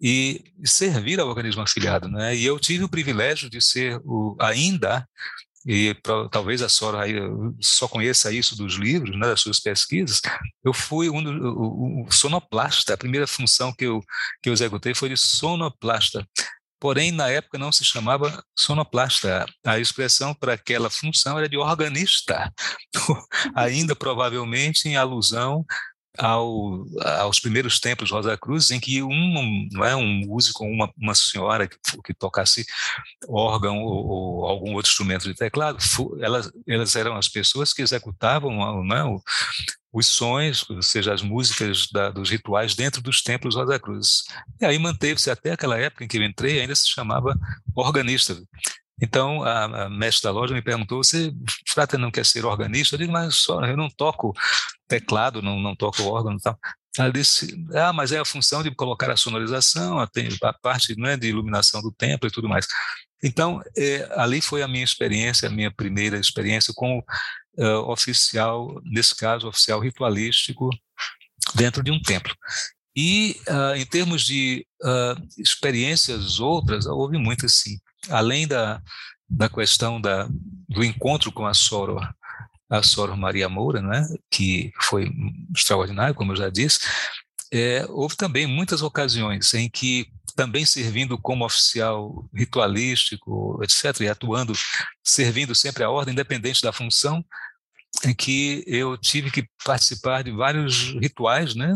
e 0.01 0.43
servir 0.63 1.19
ao 1.19 1.27
organismo 1.27 1.61
afiliado, 1.61 2.07
né? 2.09 2.35
E 2.35 2.45
eu 2.45 2.59
tive 2.59 2.83
o 2.83 2.89
privilégio 2.89 3.49
de 3.49 3.61
ser 3.61 3.99
o, 4.03 4.35
ainda 4.39 5.07
e 5.65 5.95
pra, 5.95 6.29
talvez 6.29 6.61
a 6.61 6.69
Sora 6.69 6.99
só 7.59 7.87
conheça 7.87 8.31
isso 8.31 8.55
dos 8.55 8.75
livros, 8.75 9.17
né, 9.17 9.27
das 9.27 9.41
suas 9.41 9.59
pesquisas, 9.59 10.21
eu 10.63 10.71
fui 10.71 11.09
um 11.09 11.25
o, 11.25 12.05
o 12.05 12.11
sonoplasta, 12.11 12.93
a 12.93 12.97
primeira 12.97 13.25
função 13.25 13.73
que 13.73 13.85
eu, 13.85 13.99
que 14.43 14.49
eu 14.49 14.53
executei 14.53 14.93
foi 14.93 15.09
de 15.09 15.17
sonoplasta, 15.17 16.23
porém 16.79 17.11
na 17.11 17.29
época 17.29 17.57
não 17.57 17.71
se 17.71 17.83
chamava 17.83 18.43
sonoplasta, 18.55 19.43
a 19.65 19.79
expressão 19.79 20.35
para 20.35 20.53
aquela 20.53 20.89
função 20.89 21.35
era 21.35 21.49
de 21.49 21.57
organista, 21.57 22.53
ainda 23.55 23.95
provavelmente 23.95 24.87
em 24.87 24.95
alusão 24.95 25.65
ao, 26.17 26.85
aos 27.19 27.39
primeiros 27.39 27.79
templos 27.79 28.11
Rosa 28.11 28.37
Cruz, 28.37 28.71
em 28.71 28.79
que 28.79 29.01
um, 29.01 29.67
não 29.71 29.85
é, 29.85 29.95
um 29.95 30.21
músico, 30.25 30.63
uma, 30.65 30.91
uma 30.97 31.15
senhora 31.15 31.67
que, 31.67 31.77
que 32.03 32.13
tocasse 32.13 32.65
órgão 33.27 33.81
ou, 33.83 34.07
ou, 34.07 34.45
algum 34.45 34.73
outro 34.73 34.89
instrumento 34.89 35.23
de 35.23 35.33
teclado, 35.33 35.77
elas, 36.21 36.51
elas 36.67 36.95
eram 36.95 37.15
as 37.15 37.27
pessoas 37.27 37.73
que 37.73 37.81
executavam 37.81 38.83
não 38.83 38.95
é, 38.95 39.21
os 39.95 40.07
sons, 40.07 40.69
ou 40.69 40.81
seja, 40.81 41.13
as 41.13 41.21
músicas 41.21 41.87
da, 41.89 42.09
dos 42.09 42.29
rituais 42.29 42.75
dentro 42.75 43.01
dos 43.01 43.21
templos 43.21 43.55
Rosa 43.55 43.79
Cruz. 43.79 44.23
E 44.59 44.65
aí 44.65 44.77
manteve-se 44.77 45.31
até 45.31 45.51
aquela 45.53 45.77
época 45.79 46.03
em 46.03 46.07
que 46.07 46.17
eu 46.17 46.23
entrei, 46.23 46.59
ainda 46.59 46.75
se 46.75 46.89
chamava 46.89 47.33
organista. 47.73 48.37
Então, 49.01 49.43
a, 49.43 49.85
a, 49.85 49.89
mestre 49.89 50.23
da 50.23 50.31
loja 50.31 50.53
me 50.53 50.61
perguntou: 50.61 51.03
você, 51.03 51.33
Frata, 51.67 51.97
não 51.97 52.11
quer 52.11 52.25
ser 52.25 52.45
organista? 52.45 52.95
Eu 52.95 52.99
digo, 52.99 53.11
mas 53.11 53.35
só, 53.35 53.63
eu 53.65 53.75
não 53.75 53.89
toco 53.89 54.33
teclado, 54.87 55.41
não, 55.41 55.59
não 55.59 55.75
toco 55.75 56.03
órgão 56.03 56.33
e 56.33 56.39
tal. 56.39 56.57
Ela 56.97 57.11
disse: 57.11 57.53
ah, 57.73 57.91
mas 57.91 58.11
é 58.11 58.19
a 58.19 58.25
função 58.25 58.63
de 58.63 58.73
colocar 58.73 59.11
a 59.11 59.17
sonorização, 59.17 59.99
a, 59.99 60.09
a 60.43 60.53
parte 60.53 60.97
né, 60.97 61.17
de 61.17 61.27
iluminação 61.27 61.81
do 61.81 61.91
templo 61.91 62.27
e 62.27 62.31
tudo 62.31 62.47
mais. 62.47 62.65
Então, 63.23 63.61
é, 63.77 64.07
ali 64.15 64.39
foi 64.39 64.61
a 64.61 64.67
minha 64.67 64.83
experiência, 64.83 65.49
a 65.49 65.51
minha 65.51 65.71
primeira 65.71 66.17
experiência 66.17 66.73
como 66.73 67.03
uh, 67.57 67.91
oficial, 67.91 68.79
nesse 68.83 69.15
caso, 69.15 69.47
oficial 69.47 69.79
ritualístico, 69.79 70.69
dentro 71.53 71.83
de 71.83 71.91
um 71.91 72.01
templo. 72.01 72.33
E, 72.95 73.35
uh, 73.49 73.75
em 73.75 73.85
termos 73.85 74.23
de 74.23 74.65
uh, 74.83 75.21
experiências 75.37 76.39
outras, 76.39 76.85
houve 76.85 77.17
muitas 77.17 77.53
sim 77.55 77.77
além 78.09 78.47
da, 78.47 78.81
da 79.29 79.49
questão 79.49 79.99
da, 79.99 80.27
do 80.69 80.83
encontro 80.83 81.31
com 81.31 81.45
a 81.45 81.53
Soro, 81.53 81.99
a 82.69 82.83
Soro 82.83 83.15
Maria 83.15 83.49
Moura, 83.49 83.81
né, 83.81 84.07
que 84.29 84.71
foi 84.81 85.11
extraordinário, 85.55 86.15
como 86.15 86.31
eu 86.31 86.35
já 86.35 86.49
disse, 86.49 86.79
é, 87.51 87.85
houve 87.89 88.15
também 88.15 88.47
muitas 88.47 88.81
ocasiões 88.81 89.53
em 89.53 89.69
que, 89.69 90.07
também 90.35 90.65
servindo 90.65 91.17
como 91.17 91.45
oficial 91.45 92.27
ritualístico, 92.33 93.59
etc., 93.63 94.01
e 94.01 94.09
atuando, 94.09 94.53
servindo 95.03 95.55
sempre 95.55 95.83
a 95.83 95.89
ordem, 95.89 96.11
independente 96.11 96.61
da 96.61 96.73
função, 96.73 97.23
em 98.03 98.13
que 98.13 98.63
eu 98.67 98.97
tive 98.97 99.31
que 99.31 99.47
participar 99.63 100.23
de 100.23 100.31
vários 100.31 100.93
rituais, 100.99 101.55
né, 101.55 101.73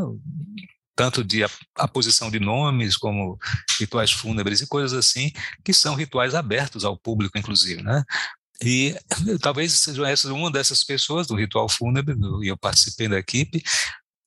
tanto 1.00 1.24
de 1.24 1.46
aposição 1.78 2.30
de 2.30 2.42
nomes, 2.42 2.98
como 2.98 3.40
rituais 3.80 4.12
fúnebres 4.12 4.60
e 4.60 4.68
coisas 4.68 4.92
assim, 4.92 5.32
que 5.64 5.72
são 5.72 5.96
rituais 5.96 6.36
abertos 6.36 6.84
ao 6.84 6.98
público, 6.98 7.38
inclusive, 7.38 7.82
né? 7.82 8.04
E 8.62 8.94
talvez 9.42 9.72
seja 9.72 10.06
essa 10.10 10.34
uma 10.34 10.52
dessas 10.52 10.84
pessoas 10.84 11.26
do 11.26 11.38
ritual 11.38 11.70
fúnebre, 11.70 12.18
e 12.44 12.50
eu 12.50 12.58
participei 12.58 13.08
da 13.08 13.18
equipe, 13.18 13.64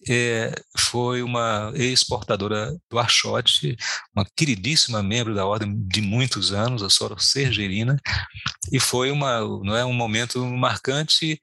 é, 0.09 0.55
foi 0.79 1.23
uma 1.23 1.71
ex-portadora 1.75 2.75
do 2.91 2.99
Archote, 2.99 3.77
uma 4.17 4.25
queridíssima 4.35 5.03
membro 5.03 5.35
da 5.35 5.45
ordem 5.45 5.79
de 5.87 6.01
muitos 6.01 6.55
anos, 6.55 6.83
a 6.83 6.89
Sora 6.89 7.19
Sergerina, 7.19 8.01
e 8.73 8.81
foi 8.81 9.11
uma, 9.11 9.41
não 9.63 9.77
é, 9.77 9.85
um 9.85 9.93
momento 9.93 10.43
marcante 10.47 11.39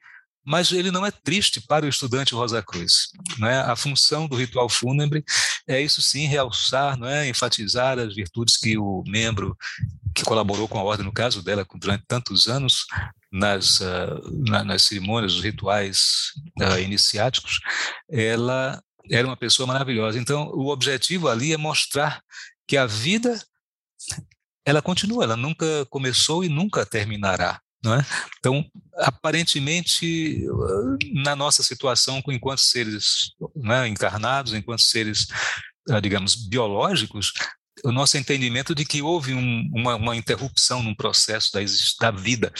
mas 0.49 0.71
ele 0.71 0.89
não 0.89 1.05
é 1.05 1.11
triste 1.11 1.61
para 1.61 1.85
o 1.85 1.89
estudante 1.89 2.33
Rosa 2.33 2.59
Cruz. 2.63 3.09
Né? 3.37 3.59
A 3.61 3.75
função 3.75 4.27
do 4.27 4.35
ritual 4.35 4.67
fúnebre 4.67 5.23
é 5.67 5.79
isso 5.79 6.01
sim, 6.01 6.25
realçar, 6.25 6.97
não 6.97 7.07
é? 7.07 7.29
enfatizar 7.29 7.99
as 7.99 8.15
virtudes 8.15 8.57
que 8.57 8.75
o 8.75 9.03
membro 9.05 9.55
que 10.15 10.23
colaborou 10.23 10.67
com 10.67 10.79
a 10.79 10.83
ordem, 10.83 11.05
no 11.05 11.13
caso 11.13 11.43
dela, 11.43 11.63
durante 11.75 12.03
tantos 12.07 12.47
anos, 12.47 12.87
nas, 13.31 13.79
uh, 13.79 14.43
na, 14.47 14.63
nas 14.63 14.81
cerimônias, 14.81 15.35
os 15.35 15.43
rituais 15.43 16.31
uh, 16.59 16.79
iniciáticos, 16.79 17.59
ela 18.09 18.81
era 19.07 19.27
uma 19.27 19.37
pessoa 19.37 19.67
maravilhosa. 19.67 20.17
Então, 20.17 20.47
o 20.47 20.69
objetivo 20.69 21.27
ali 21.27 21.53
é 21.53 21.57
mostrar 21.57 22.23
que 22.67 22.75
a 22.75 22.87
vida 22.87 23.39
ela 24.65 24.81
continua, 24.81 25.25
ela 25.25 25.37
nunca 25.37 25.85
começou 25.91 26.43
e 26.43 26.49
nunca 26.49 26.87
terminará. 26.87 27.61
É? 27.85 28.05
Então, 28.39 28.65
aparentemente, 28.97 30.45
na 31.23 31.33
nossa 31.33 31.63
situação, 31.63 32.21
enquanto 32.27 32.59
seres 32.59 33.31
né, 33.55 33.87
encarnados, 33.87 34.53
enquanto 34.53 34.81
seres, 34.81 35.27
ah, 35.89 36.01
digamos, 36.01 36.35
biológicos, 36.35 37.31
o 37.85 37.91
nosso 37.91 38.17
entendimento 38.17 38.75
de 38.75 38.83
que 38.83 39.01
houve 39.01 39.33
um, 39.33 39.69
uma, 39.73 39.95
uma, 39.95 40.15
interrupção 40.15 40.83
num 40.83 40.93
processo 40.93 41.51
da, 41.53 41.61
da 42.01 42.11
vida. 42.11 42.51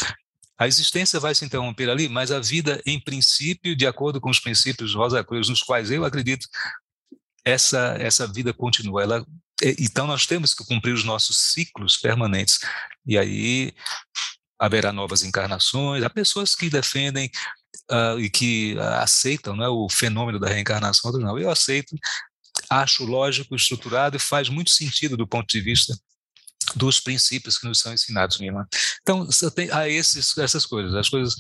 A 0.58 0.68
existência 0.68 1.20
vai 1.20 1.36
se 1.36 1.44
interromper 1.44 1.90
ali, 1.90 2.08
mas 2.08 2.32
a 2.32 2.40
vida, 2.40 2.82
em 2.86 3.00
princípio, 3.00 3.76
de 3.76 3.86
acordo 3.86 4.22
com 4.22 4.30
os 4.30 4.40
princípios 4.40 4.96
Rosa 4.96 5.24
Cruz, 5.24 5.50
nos 5.50 5.62
quais 5.62 5.92
eu 5.92 6.06
acredito, 6.06 6.48
essa, 7.44 7.96
essa 8.00 8.28
vida 8.28 8.54
continua. 8.54 9.04
Ela, 9.04 9.26
então, 9.78 10.08
nós 10.08 10.26
temos 10.26 10.54
que 10.54 10.66
cumprir 10.66 10.94
os 10.94 11.04
nossos 11.04 11.38
ciclos 11.38 11.98
permanentes. 11.98 12.60
E 13.06 13.18
aí, 13.18 13.74
haverá 14.60 14.92
novas 14.92 15.24
encarnações. 15.24 16.04
Há 16.04 16.10
pessoas 16.10 16.56
que 16.56 16.70
defendem 16.70 17.32
uh, 17.90 18.20
e 18.20 18.30
que 18.30 18.78
aceitam 19.00 19.56
né, 19.56 19.68
o 19.68 19.88
fenômeno 19.90 20.40
da 20.40 20.50
reencarnação. 20.50 21.12
Não, 21.14 21.40
eu 21.40 21.50
aceito, 21.50 21.96
acho 22.70 23.06
lógico, 23.06 23.56
estruturado 23.56 24.18
e 24.18 24.20
faz 24.20 24.50
muito 24.50 24.72
sentido 24.72 25.16
do 25.16 25.28
ponto 25.28 25.48
de 25.48 25.62
vista 25.62 25.98
dos 26.76 27.00
princípios 27.00 27.58
que 27.58 27.68
nos 27.68 27.80
são 27.80 27.94
ensinados, 27.94 28.40
irmã. 28.40 28.68
Então, 29.02 29.28
há 29.72 29.88
esses, 29.88 30.38
essas 30.38 30.66
coisas, 30.66 30.94
as 30.94 31.10
coisas 31.10 31.36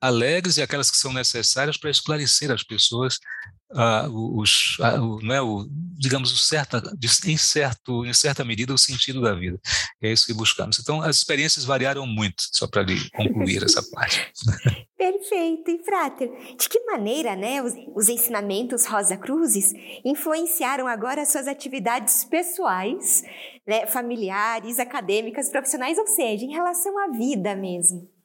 alegres 0.00 0.56
e 0.56 0.62
aquelas 0.62 0.90
que 0.90 0.96
são 0.96 1.12
necessárias 1.12 1.76
para 1.76 1.90
esclarecer 1.90 2.50
as 2.50 2.62
pessoas 2.62 3.18
uh, 3.70 4.40
os, 4.40 4.78
uh, 4.78 5.20
não 5.22 5.34
é, 5.34 5.42
o, 5.42 5.66
digamos, 5.98 6.32
o 6.32 6.36
certa, 6.36 6.82
em, 7.26 7.36
certo, 7.36 8.04
em 8.04 8.12
certa 8.12 8.44
medida, 8.44 8.72
o 8.72 8.78
sentido 8.78 9.20
da 9.20 9.34
vida. 9.34 9.60
É 10.02 10.12
isso 10.12 10.26
que 10.26 10.32
buscamos. 10.32 10.78
Então, 10.78 11.00
as 11.02 11.16
experiências 11.16 11.64
variaram 11.64 12.06
muito, 12.06 12.42
só 12.52 12.66
para 12.66 12.84
concluir 13.14 13.62
essa 13.62 13.82
parte. 13.92 14.30
Perfeito. 14.96 15.70
E, 15.70 15.84
Frater, 15.84 16.30
de 16.56 16.68
que 16.68 16.80
maneira 16.84 17.36
né, 17.36 17.62
os, 17.62 17.72
os 17.94 18.08
ensinamentos 18.08 18.86
Rosa 18.86 19.16
Cruzes 19.16 19.72
influenciaram 20.04 20.86
agora 20.86 21.22
as 21.22 21.28
suas 21.28 21.46
atividades 21.46 22.24
pessoais, 22.24 23.22
né, 23.66 23.86
familiares, 23.86 24.78
acadêmicas, 24.78 25.50
profissionais, 25.50 25.98
ou 25.98 26.06
seja, 26.06 26.44
em 26.44 26.52
relação 26.52 26.98
à 26.98 27.08
vida 27.08 27.54
mesmo? 27.54 28.17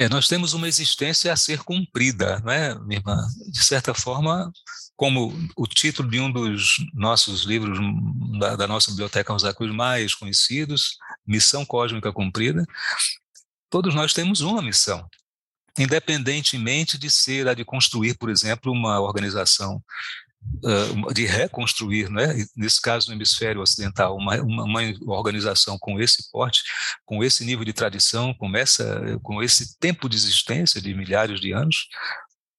É, 0.00 0.08
nós 0.08 0.28
temos 0.28 0.52
uma 0.52 0.68
existência 0.68 1.32
a 1.32 1.36
ser 1.36 1.64
cumprida, 1.64 2.38
não 2.44 2.52
é, 2.52 2.72
minha 2.78 3.00
irmã? 3.00 3.16
De 3.50 3.64
certa 3.64 3.92
forma, 3.92 4.48
como 4.94 5.36
o 5.56 5.66
título 5.66 6.08
de 6.08 6.20
um 6.20 6.30
dos 6.30 6.76
nossos 6.94 7.42
livros 7.42 7.76
da, 8.38 8.54
da 8.54 8.68
nossa 8.68 8.92
biblioteca 8.92 9.32
Rosa 9.32 9.52
mais 9.74 10.14
conhecidos, 10.14 10.96
Missão 11.26 11.66
Cósmica 11.66 12.12
Cumprida, 12.12 12.64
todos 13.68 13.92
nós 13.92 14.14
temos 14.14 14.40
uma 14.40 14.62
missão, 14.62 15.04
independentemente 15.76 16.96
de 16.96 17.10
ser 17.10 17.48
a 17.48 17.54
de 17.54 17.64
construir, 17.64 18.16
por 18.18 18.30
exemplo, 18.30 18.70
uma 18.70 19.00
organização 19.00 19.82
de 21.14 21.26
reconstruir, 21.26 22.10
né, 22.10 22.34
nesse 22.56 22.80
caso 22.80 23.08
no 23.08 23.16
hemisfério 23.16 23.60
ocidental, 23.60 24.16
uma, 24.16 24.36
uma, 24.40 24.64
uma, 24.64 25.16
organização 25.16 25.76
com 25.78 26.00
esse 26.00 26.30
porte, 26.30 26.62
com 27.04 27.22
esse 27.22 27.44
nível 27.44 27.64
de 27.64 27.72
tradição, 27.72 28.32
com, 28.34 28.50
com 29.22 29.42
esse 29.42 29.78
tempo 29.78 30.08
de 30.08 30.16
existência 30.16 30.80
de 30.80 30.94
milhares 30.94 31.40
de 31.40 31.52
anos 31.52 31.88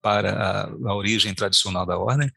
para 0.02 0.32
a, 0.32 0.64
a 0.66 0.96
origem 0.96 1.34
tradicional 1.34 1.86
da 1.86 1.98
ordem, 1.98 2.32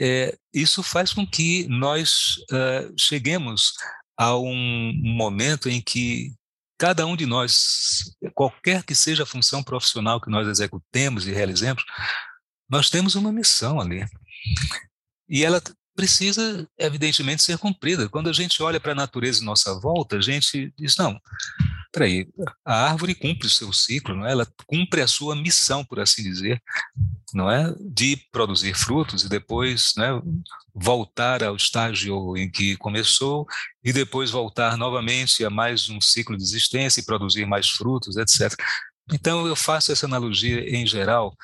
é, 0.00 0.36
isso 0.52 0.82
faz 0.82 1.12
com 1.12 1.26
que 1.26 1.66
nós 1.68 2.38
uh, 2.50 2.92
cheguemos 2.98 3.74
a 4.16 4.36
um 4.36 4.92
momento 4.94 5.68
em 5.68 5.80
que 5.80 6.32
cada 6.78 7.06
um 7.06 7.14
de 7.14 7.26
nós, 7.26 8.14
qualquer 8.34 8.82
que 8.82 8.94
seja 8.94 9.24
a 9.24 9.26
função 9.26 9.62
profissional 9.62 10.18
que 10.20 10.30
nós 10.30 10.48
executemos 10.48 11.26
e 11.26 11.32
realizemos, 11.32 11.84
nós 12.68 12.88
temos 12.88 13.14
uma 13.14 13.30
missão 13.30 13.78
ali. 13.78 14.06
E 15.28 15.44
ela 15.44 15.62
precisa, 15.94 16.66
evidentemente, 16.78 17.42
ser 17.42 17.58
cumprida. 17.58 18.08
Quando 18.08 18.30
a 18.30 18.32
gente 18.32 18.62
olha 18.62 18.80
para 18.80 18.92
a 18.92 18.94
natureza 18.94 19.42
em 19.42 19.44
nossa 19.44 19.78
volta, 19.78 20.16
a 20.16 20.20
gente 20.20 20.72
diz: 20.78 20.96
não, 20.96 21.20
peraí, 21.92 22.28
a 22.64 22.90
árvore 22.90 23.14
cumpre 23.14 23.46
o 23.46 23.50
seu 23.50 23.72
ciclo, 23.72 24.14
não 24.14 24.26
é? 24.26 24.32
ela 24.32 24.46
cumpre 24.66 25.02
a 25.02 25.06
sua 25.06 25.36
missão, 25.36 25.84
por 25.84 26.00
assim 26.00 26.22
dizer, 26.22 26.62
não 27.34 27.50
é? 27.50 27.74
de 27.80 28.16
produzir 28.32 28.74
frutos 28.74 29.24
e 29.24 29.28
depois 29.28 29.92
né, 29.96 30.08
voltar 30.74 31.42
ao 31.42 31.56
estágio 31.56 32.36
em 32.36 32.50
que 32.50 32.76
começou 32.76 33.46
e 33.84 33.92
depois 33.92 34.30
voltar 34.30 34.76
novamente 34.76 35.44
a 35.44 35.50
mais 35.50 35.88
um 35.90 36.00
ciclo 36.00 36.36
de 36.36 36.42
existência 36.42 37.00
e 37.00 37.04
produzir 37.04 37.46
mais 37.46 37.68
frutos, 37.68 38.16
etc. 38.16 38.54
Então, 39.12 39.46
eu 39.46 39.56
faço 39.56 39.90
essa 39.90 40.06
analogia 40.06 40.60
em 40.70 40.86
geral 40.86 41.36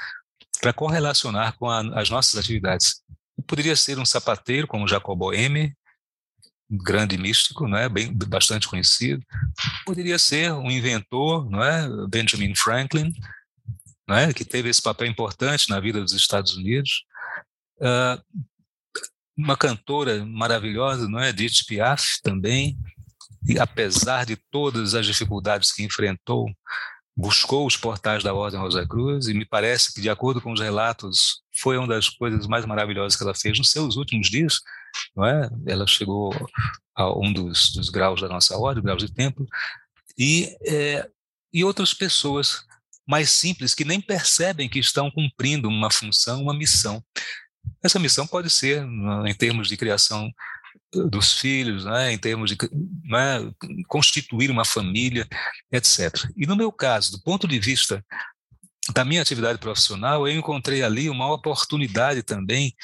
para 0.60 0.72
correlacionar 0.72 1.56
com 1.56 1.68
a, 1.68 1.80
as 2.00 2.10
nossas 2.10 2.38
atividades. 2.38 3.02
Poderia 3.46 3.76
ser 3.76 3.98
um 3.98 4.04
sapateiro 4.04 4.66
como 4.66 4.88
Jacob 4.88 5.18
Boehme, 5.18 5.76
um 6.70 6.78
grande 6.78 7.16
místico, 7.16 7.68
não 7.68 7.78
é, 7.78 7.88
bem 7.88 8.12
bastante 8.12 8.66
conhecido. 8.66 9.24
Poderia 9.84 10.18
ser 10.18 10.52
um 10.52 10.70
inventor, 10.70 11.48
não 11.48 11.62
é, 11.62 11.88
Benjamin 12.08 12.54
Franklin, 12.54 13.12
não 14.08 14.16
é, 14.16 14.32
que 14.32 14.44
teve 14.44 14.68
esse 14.68 14.82
papel 14.82 15.06
importante 15.06 15.68
na 15.68 15.80
vida 15.80 16.00
dos 16.00 16.12
Estados 16.12 16.56
Unidos. 16.56 17.04
Uh, 17.78 18.42
uma 19.36 19.56
cantora 19.56 20.24
maravilhosa, 20.24 21.08
não 21.08 21.20
é, 21.20 21.28
Edith 21.28 21.66
Piaf 21.66 22.20
também. 22.22 22.78
E 23.46 23.58
apesar 23.58 24.24
de 24.24 24.36
todas 24.50 24.94
as 24.94 25.06
dificuldades 25.06 25.72
que 25.72 25.84
enfrentou, 25.84 26.46
buscou 27.16 27.66
os 27.66 27.76
portais 27.76 28.22
da 28.22 28.34
Ordem 28.34 28.60
Rosa 28.60 28.86
Cruz 28.86 29.26
e 29.26 29.34
me 29.34 29.46
parece 29.46 29.94
que, 29.94 30.02
de 30.02 30.10
acordo 30.10 30.40
com 30.40 30.52
os 30.52 30.60
relatos, 30.60 31.40
foi 31.54 31.78
uma 31.78 31.86
das 31.86 32.08
coisas 32.10 32.46
mais 32.46 32.66
maravilhosas 32.66 33.16
que 33.16 33.22
ela 33.22 33.34
fez 33.34 33.58
nos 33.58 33.70
seus 33.70 33.96
últimos 33.96 34.28
dias, 34.28 34.60
não 35.16 35.24
é? 35.24 35.48
Ela 35.66 35.86
chegou 35.86 36.30
a 36.94 37.10
um 37.18 37.32
dos, 37.32 37.72
dos 37.72 37.88
graus 37.88 38.20
da 38.20 38.28
nossa 38.28 38.56
ordem, 38.56 38.82
graus 38.82 39.02
de 39.02 39.12
templo, 39.12 39.46
e, 40.18 40.54
é, 40.66 41.08
e 41.52 41.64
outras 41.64 41.94
pessoas 41.94 42.64
mais 43.06 43.30
simples 43.30 43.74
que 43.74 43.84
nem 43.84 44.00
percebem 44.00 44.68
que 44.68 44.78
estão 44.78 45.10
cumprindo 45.10 45.68
uma 45.68 45.90
função, 45.90 46.42
uma 46.42 46.54
missão. 46.54 47.02
Essa 47.82 47.98
missão 47.98 48.26
pode 48.26 48.50
ser, 48.50 48.84
em 49.26 49.34
termos 49.34 49.68
de 49.68 49.76
criação 49.76 50.30
dos 50.92 51.32
filhos, 51.32 51.84
né, 51.84 52.12
em 52.12 52.18
termos 52.18 52.50
de 52.50 52.56
né, 53.04 53.52
constituir 53.88 54.50
uma 54.50 54.64
família, 54.64 55.26
etc. 55.72 56.30
E 56.36 56.46
no 56.46 56.56
meu 56.56 56.70
caso, 56.72 57.12
do 57.12 57.22
ponto 57.22 57.46
de 57.46 57.58
vista 57.58 58.04
da 58.92 59.04
minha 59.04 59.22
atividade 59.22 59.58
profissional, 59.58 60.26
eu 60.26 60.36
encontrei 60.36 60.82
ali 60.82 61.10
uma 61.10 61.32
oportunidade 61.32 62.22
também 62.22 62.74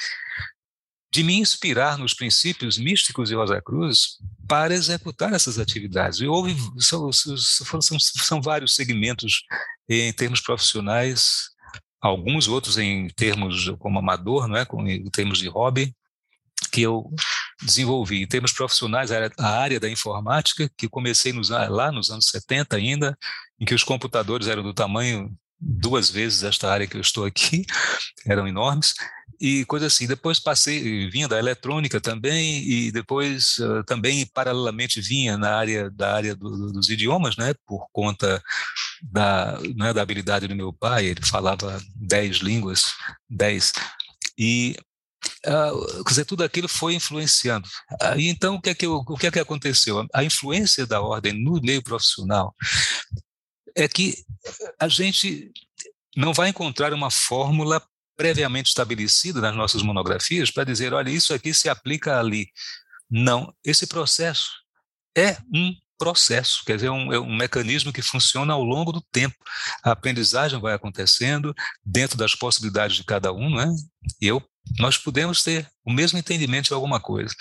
de 1.13 1.23
me 1.23 1.35
inspirar 1.35 1.99
nos 1.99 2.15
princípios 2.15 2.79
místicos 2.79 3.29
de 3.29 3.35
Rosa 3.35 3.61
Cruz 3.61 4.17
para 4.49 4.75
executar 4.75 5.33
essas 5.35 5.59
atividades. 5.59 6.21
E 6.21 6.27
houve, 6.27 6.57
são, 6.79 7.13
são, 7.13 7.99
são 8.01 8.41
vários 8.41 8.75
segmentos 8.75 9.43
em 9.89 10.11
termos 10.13 10.41
profissionais, 10.41 11.51
alguns 12.01 12.49
outros 12.49 12.79
em 12.79 13.09
termos 13.09 13.69
como 13.79 13.99
amador, 13.99 14.49
não 14.49 14.57
é, 14.57 14.67
em 14.89 15.11
termos 15.11 15.39
de 15.39 15.49
hobby, 15.49 15.95
que 16.73 16.81
eu 16.81 17.11
desenvolvi. 17.63 18.23
Em 18.23 18.27
termos 18.27 18.53
profissionais 18.53 19.11
a 19.11 19.49
área 19.49 19.81
da 19.81 19.89
informática, 19.89 20.71
que 20.77 20.89
comecei 20.89 21.33
nos, 21.33 21.51
lá 21.51 21.91
nos 21.91 22.11
anos 22.11 22.27
70 22.27 22.77
ainda, 22.77 23.17
em 23.61 23.65
que 23.65 23.75
os 23.75 23.85
computadores 23.85 24.49
eram 24.49 24.63
do 24.63 24.75
tamanho 24.75 25.31
duas 25.61 26.11
vezes 26.11 26.43
esta 26.43 26.71
área 26.71 26.87
que 26.87 26.97
eu 26.97 27.01
estou 27.01 27.25
aqui, 27.25 27.65
eram 28.27 28.49
enormes, 28.49 28.95
e 29.41 29.65
coisa 29.65 29.87
assim. 29.87 30.07
Depois 30.07 30.39
passei, 30.39 31.09
vinha 31.11 31.29
da 31.29 31.39
eletrônica 31.39 32.01
também, 32.01 32.63
e 32.63 32.93
depois 32.93 33.59
uh, 33.59 33.83
também, 33.85 34.27
paralelamente, 34.27 35.01
vinha 35.01 35.37
na 35.37 35.57
área 35.57 35.91
da 35.91 36.15
área 36.15 36.35
do, 36.35 36.73
dos 36.73 36.89
idiomas, 36.89 37.37
né, 37.37 37.55
por 37.67 37.87
conta 37.93 38.43
da, 39.03 39.59
né, 39.77 39.93
da 39.93 40.03
habilidade 40.03 40.47
do 40.47 40.55
meu 40.55 40.73
pai, 40.73 41.07
ele 41.07 41.25
falava 41.25 41.81
dez 41.97 42.37
línguas, 42.37 42.93
dez, 43.29 43.73
e 44.39 44.77
Uh, 45.47 46.05
quer 46.05 46.11
dizer, 46.11 46.25
tudo 46.25 46.45
aquilo 46.45 46.69
foi 46.69 46.95
influenciando. 46.95 47.69
Uh, 47.93 48.19
então, 48.19 48.57
o 48.57 48.61
que, 48.61 48.71
é 48.71 48.75
que, 48.75 48.87
o 48.87 49.17
que 49.17 49.27
é 49.27 49.31
que 49.31 49.41
aconteceu? 49.41 50.07
A 50.13 50.25
influência 50.25 50.87
da 50.87 51.01
ordem 51.01 51.33
no 51.33 51.61
meio 51.61 51.83
profissional 51.83 52.55
é 53.77 53.89
que 53.89 54.17
a 54.79 54.89
gente 54.89 55.51
não 56.17 56.33
vai 56.33 56.49
encontrar 56.49 56.93
uma 56.93 57.11
fórmula 57.11 57.83
previamente 58.17 58.69
estabelecida 58.69 59.41
nas 59.41 59.57
nossas 59.57 59.83
monografias 59.83 60.51
para 60.51 60.65
dizer, 60.65 60.93
olha, 60.93 61.11
isso 61.11 61.33
aqui 61.33 61.55
se 61.55 61.69
aplica 61.69 62.19
ali. 62.19 62.49
Não, 63.11 63.53
esse 63.65 63.87
processo 63.87 64.51
é 65.17 65.37
um 65.53 65.75
processo, 65.99 66.65
quer 66.65 66.77
dizer, 66.77 66.91
um, 66.91 67.13
é 67.13 67.21
um 67.21 67.37
mecanismo 67.37 67.93
que 67.93 68.03
funciona 68.03 68.53
ao 68.53 68.63
longo 68.65 68.91
do 68.91 69.01
tempo. 69.13 69.37
A 69.85 69.93
aprendizagem 69.93 70.61
vai 70.61 70.75
acontecendo 70.75 71.55
dentro 71.85 72.17
das 72.17 72.35
possibilidades 72.35 72.97
de 72.97 73.05
cada 73.05 73.33
um, 73.33 73.55
né? 73.55 73.69
E 74.21 74.27
eu, 74.27 74.43
nós 74.79 74.97
podemos 74.97 75.43
ter 75.43 75.71
o 75.85 75.93
mesmo 75.93 76.19
entendimento 76.19 76.69
de 76.69 76.75
alguma 76.75 77.01
coisa. 77.01 77.35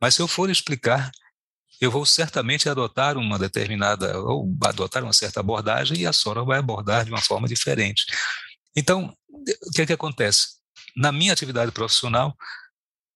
Mas 0.00 0.14
se 0.14 0.22
eu 0.22 0.28
for 0.28 0.50
explicar, 0.50 1.10
eu 1.80 1.90
vou 1.90 2.04
certamente 2.04 2.68
adotar 2.68 3.16
uma 3.16 3.38
determinada, 3.38 4.18
ou 4.20 4.54
adotar 4.64 5.02
uma 5.02 5.12
certa 5.12 5.40
abordagem, 5.40 5.98
e 5.98 6.06
a 6.06 6.12
Sora 6.12 6.44
vai 6.44 6.58
abordar 6.58 7.04
de 7.04 7.10
uma 7.10 7.20
forma 7.20 7.48
diferente. 7.48 8.04
Então, 8.76 9.16
o 9.28 9.70
que 9.72 9.82
é 9.82 9.86
que 9.86 9.92
acontece? 9.92 10.60
Na 10.96 11.10
minha 11.10 11.32
atividade 11.32 11.72
profissional, 11.72 12.36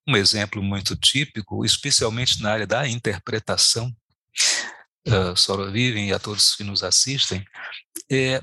um 0.06 0.16
exemplo 0.16 0.62
muito 0.62 0.96
típico, 0.96 1.64
especialmente 1.64 2.42
na 2.42 2.52
área 2.52 2.66
da 2.66 2.88
interpretação, 2.88 3.94
Sora 5.36 5.70
Vivem 5.70 6.08
e 6.08 6.12
a 6.12 6.18
todos 6.18 6.54
que 6.54 6.64
nos 6.64 6.82
assistem, 6.82 7.44
é, 8.10 8.40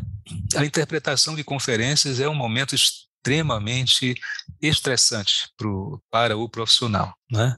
a 0.56 0.64
interpretação 0.64 1.36
de 1.36 1.44
conferências 1.44 2.20
é 2.20 2.30
um 2.30 2.36
momento 2.36 2.76
extremamente 3.22 4.16
estressante 4.60 5.50
pro, 5.56 6.02
para 6.10 6.36
o 6.36 6.50
profissional, 6.50 7.16
né? 7.32 7.56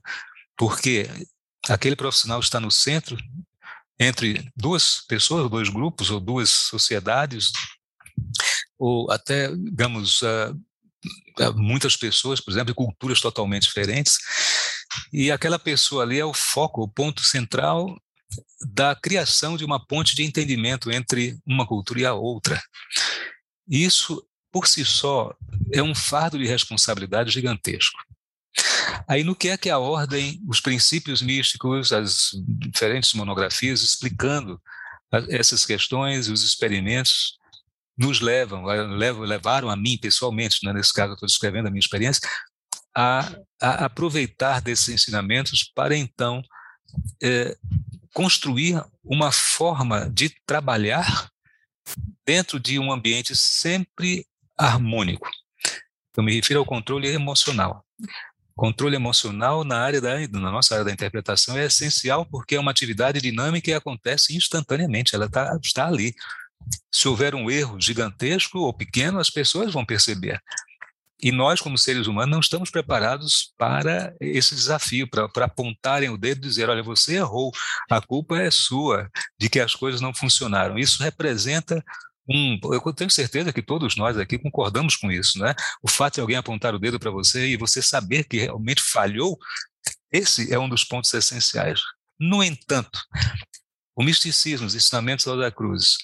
porque 0.57 1.09
aquele 1.69 1.95
profissional 1.95 2.39
está 2.41 2.59
no 2.59 2.69
centro 2.69 3.17
entre 3.97 4.51
duas 4.55 5.01
pessoas, 5.07 5.49
dois 5.49 5.69
grupos 5.69 6.09
ou 6.09 6.19
duas 6.19 6.49
sociedades, 6.49 7.51
ou 8.77 9.09
até, 9.09 9.47
digamos, 9.55 10.21
uh, 10.21 11.53
muitas 11.55 11.95
pessoas, 11.95 12.41
por 12.41 12.51
exemplo, 12.51 12.67
de 12.67 12.73
culturas 12.73 13.21
totalmente 13.21 13.63
diferentes, 13.63 14.17
e 15.11 15.31
aquela 15.31 15.57
pessoa 15.57 16.03
ali 16.03 16.19
é 16.19 16.25
o 16.25 16.33
foco, 16.33 16.83
o 16.83 16.87
ponto 16.87 17.23
central 17.23 17.97
da 18.73 18.95
criação 18.95 19.55
de 19.55 19.63
uma 19.63 19.83
ponte 19.85 20.15
de 20.15 20.23
entendimento 20.23 20.91
entre 20.91 21.37
uma 21.45 21.65
cultura 21.65 21.99
e 22.01 22.05
a 22.05 22.13
outra. 22.13 22.61
Isso, 23.67 24.25
por 24.53 24.67
si 24.67 24.85
só, 24.85 25.35
é 25.73 25.81
um 25.81 25.95
fardo 25.95 26.37
de 26.37 26.45
responsabilidade 26.45 27.31
gigantesco. 27.31 27.97
Aí, 29.07 29.23
no 29.23 29.35
que 29.35 29.49
é 29.49 29.57
que 29.57 29.69
a 29.71 29.79
ordem, 29.79 30.39
os 30.47 30.61
princípios 30.61 31.23
místicos, 31.23 31.91
as 31.91 32.29
diferentes 32.59 33.13
monografias 33.15 33.81
explicando 33.81 34.61
essas 35.29 35.65
questões, 35.65 36.29
os 36.29 36.43
experimentos, 36.43 37.39
nos 37.97 38.21
levam, 38.21 38.63
levaram 38.63 39.69
a 39.69 39.75
mim 39.75 39.97
pessoalmente, 39.97 40.63
né, 40.63 40.71
nesse 40.71 40.93
caso 40.93 41.11
eu 41.11 41.13
estou 41.15 41.27
descrevendo 41.27 41.67
a 41.67 41.71
minha 41.71 41.79
experiência, 41.79 42.21
a, 42.95 43.35
a 43.59 43.85
aproveitar 43.85 44.61
desses 44.61 44.89
ensinamentos 44.89 45.71
para 45.75 45.95
então 45.95 46.43
é, 47.21 47.55
construir 48.13 48.83
uma 49.03 49.31
forma 49.31 50.09
de 50.11 50.29
trabalhar 50.45 51.29
dentro 52.25 52.59
de 52.59 52.77
um 52.77 52.91
ambiente 52.91 53.35
sempre 53.35 54.25
harmônico. 54.65 55.29
Eu 56.15 56.23
me 56.23 56.33
refiro 56.33 56.59
ao 56.59 56.65
controle 56.65 57.07
emocional. 57.07 57.85
Controle 58.55 58.95
emocional 58.95 59.63
na 59.63 59.79
área 59.79 59.99
da 59.99 60.27
na 60.27 60.51
nossa 60.51 60.75
área 60.75 60.85
da 60.85 60.91
interpretação 60.91 61.57
é 61.57 61.65
essencial 61.65 62.25
porque 62.25 62.55
é 62.55 62.59
uma 62.59 62.71
atividade 62.71 63.19
dinâmica 63.19 63.71
e 63.71 63.73
acontece 63.73 64.35
instantaneamente, 64.35 65.15
ela 65.15 65.27
tá, 65.27 65.57
está 65.61 65.87
ali. 65.87 66.13
Se 66.91 67.07
houver 67.07 67.33
um 67.33 67.49
erro 67.49 67.81
gigantesco 67.81 68.59
ou 68.59 68.71
pequeno, 68.71 69.19
as 69.19 69.29
pessoas 69.29 69.73
vão 69.73 69.83
perceber. 69.83 70.39
E 71.21 71.31
nós, 71.31 71.61
como 71.61 71.77
seres 71.77 72.05
humanos, 72.05 72.31
não 72.31 72.39
estamos 72.39 72.69
preparados 72.69 73.53
para 73.57 74.13
esse 74.19 74.53
desafio, 74.53 75.09
para, 75.09 75.27
para 75.29 75.45
apontarem 75.45 76.09
o 76.09 76.17
dedo 76.17 76.39
e 76.39 76.49
dizer: 76.49 76.69
olha, 76.69 76.83
você 76.83 77.15
errou, 77.15 77.51
a 77.89 78.01
culpa 78.01 78.37
é 78.37 78.51
sua 78.51 79.09
de 79.39 79.49
que 79.49 79.59
as 79.59 79.73
coisas 79.73 79.99
não 79.99 80.13
funcionaram. 80.13 80.77
Isso 80.77 81.01
representa 81.01 81.83
um, 82.29 82.59
eu 82.71 82.93
tenho 82.93 83.09
certeza 83.09 83.51
que 83.51 83.61
todos 83.61 83.97
nós 83.97 84.17
aqui 84.17 84.37
concordamos 84.37 84.95
com 84.95 85.11
isso, 85.11 85.39
né? 85.39 85.53
O 85.81 85.89
fato 85.89 86.15
de 86.15 86.21
alguém 86.21 86.37
apontar 86.37 86.73
o 86.73 86.79
dedo 86.79 86.99
para 86.99 87.11
você 87.11 87.47
e 87.47 87.57
você 87.57 87.81
saber 87.81 88.23
que 88.23 88.39
realmente 88.39 88.81
falhou, 88.81 89.37
esse 90.11 90.53
é 90.53 90.57
um 90.57 90.69
dos 90.69 90.83
pontos 90.83 91.13
essenciais. 91.13 91.81
No 92.19 92.43
entanto, 92.43 92.99
o 93.95 94.03
misticismo, 94.03 94.67
os 94.67 94.75
ensinamentos 94.75 95.25
da 95.25 95.51
cruz, 95.51 95.97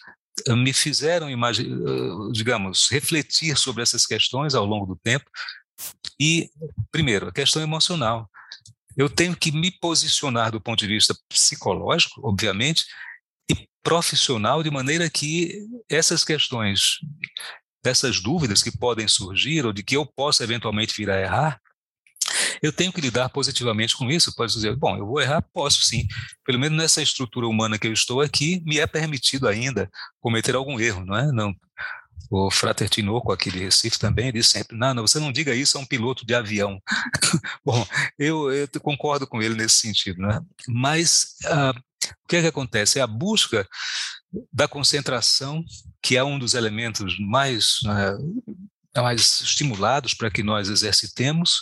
eh, 0.45 0.55
me 0.55 0.73
fizeram, 0.73 1.29
eh, 1.29 2.33
digamos, 2.33 2.89
refletir 2.89 3.57
sobre 3.57 3.83
essas 3.83 4.05
questões 4.05 4.53
ao 4.55 4.65
longo 4.65 4.85
do 4.85 4.95
tempo. 4.97 5.29
E, 6.19 6.49
primeiro, 6.91 7.29
a 7.29 7.31
questão 7.31 7.61
emocional. 7.61 8.29
Eu 8.97 9.09
tenho 9.09 9.35
que 9.35 9.51
me 9.51 9.71
posicionar 9.71 10.51
do 10.51 10.59
ponto 10.59 10.79
de 10.79 10.87
vista 10.87 11.15
psicológico, 11.29 12.19
obviamente, 12.27 12.85
profissional, 13.89 14.61
de 14.61 14.69
maneira 14.69 15.09
que 15.09 15.65
essas 15.89 16.23
questões, 16.23 16.99
dessas 17.83 18.21
dúvidas 18.21 18.61
que 18.61 18.77
podem 18.77 19.07
surgir, 19.07 19.65
ou 19.65 19.73
de 19.73 19.81
que 19.81 19.97
eu 19.97 20.05
possa 20.05 20.43
eventualmente 20.43 20.93
vir 20.95 21.09
a 21.09 21.19
errar, 21.19 21.59
eu 22.61 22.71
tenho 22.71 22.93
que 22.93 23.01
lidar 23.01 23.29
positivamente 23.29 23.97
com 23.97 24.07
isso. 24.11 24.35
Pode 24.35 24.53
dizer, 24.53 24.75
bom, 24.75 24.95
eu 24.95 25.07
vou 25.07 25.19
errar? 25.19 25.41
Posso 25.41 25.81
sim. 25.81 26.05
Pelo 26.45 26.59
menos 26.59 26.77
nessa 26.77 27.01
estrutura 27.01 27.47
humana 27.47 27.79
que 27.79 27.87
eu 27.87 27.93
estou 27.93 28.21
aqui, 28.21 28.61
me 28.63 28.77
é 28.77 28.85
permitido 28.85 29.47
ainda 29.47 29.89
cometer 30.19 30.53
algum 30.53 30.79
erro, 30.79 31.03
não 31.03 31.17
é? 31.17 31.31
Não. 31.31 31.51
O 32.29 32.51
Frater 32.51 32.87
Tinoco, 32.87 33.31
aqui 33.31 33.49
de 33.49 33.57
Recife, 33.57 33.97
também 33.97 34.31
diz 34.31 34.49
sempre: 34.49 34.77
não, 34.77 34.93
não, 34.93 35.07
você 35.07 35.17
não 35.17 35.31
diga 35.31 35.55
isso 35.55 35.79
a 35.79 35.81
um 35.81 35.85
piloto 35.85 36.27
de 36.27 36.35
avião. 36.35 36.79
bom, 37.65 37.83
eu, 38.19 38.51
eu, 38.51 38.67
concordo 38.81 39.25
com 39.25 39.41
ele 39.41 39.55
nesse 39.55 39.77
sentido, 39.77 40.21
né? 40.21 40.39
Mas 40.67 41.37
uh, 41.45 41.88
o 42.23 42.27
que 42.27 42.37
é 42.37 42.41
que 42.41 42.47
acontece? 42.47 42.99
É 42.99 43.01
a 43.01 43.07
busca 43.07 43.67
da 44.51 44.67
concentração, 44.67 45.63
que 46.01 46.15
é 46.15 46.23
um 46.23 46.37
dos 46.37 46.53
elementos 46.53 47.17
mais, 47.19 47.79
uh, 47.83 49.01
mais 49.01 49.41
estimulados 49.41 50.13
para 50.13 50.29
que 50.29 50.43
nós 50.43 50.69
exercitemos, 50.69 51.61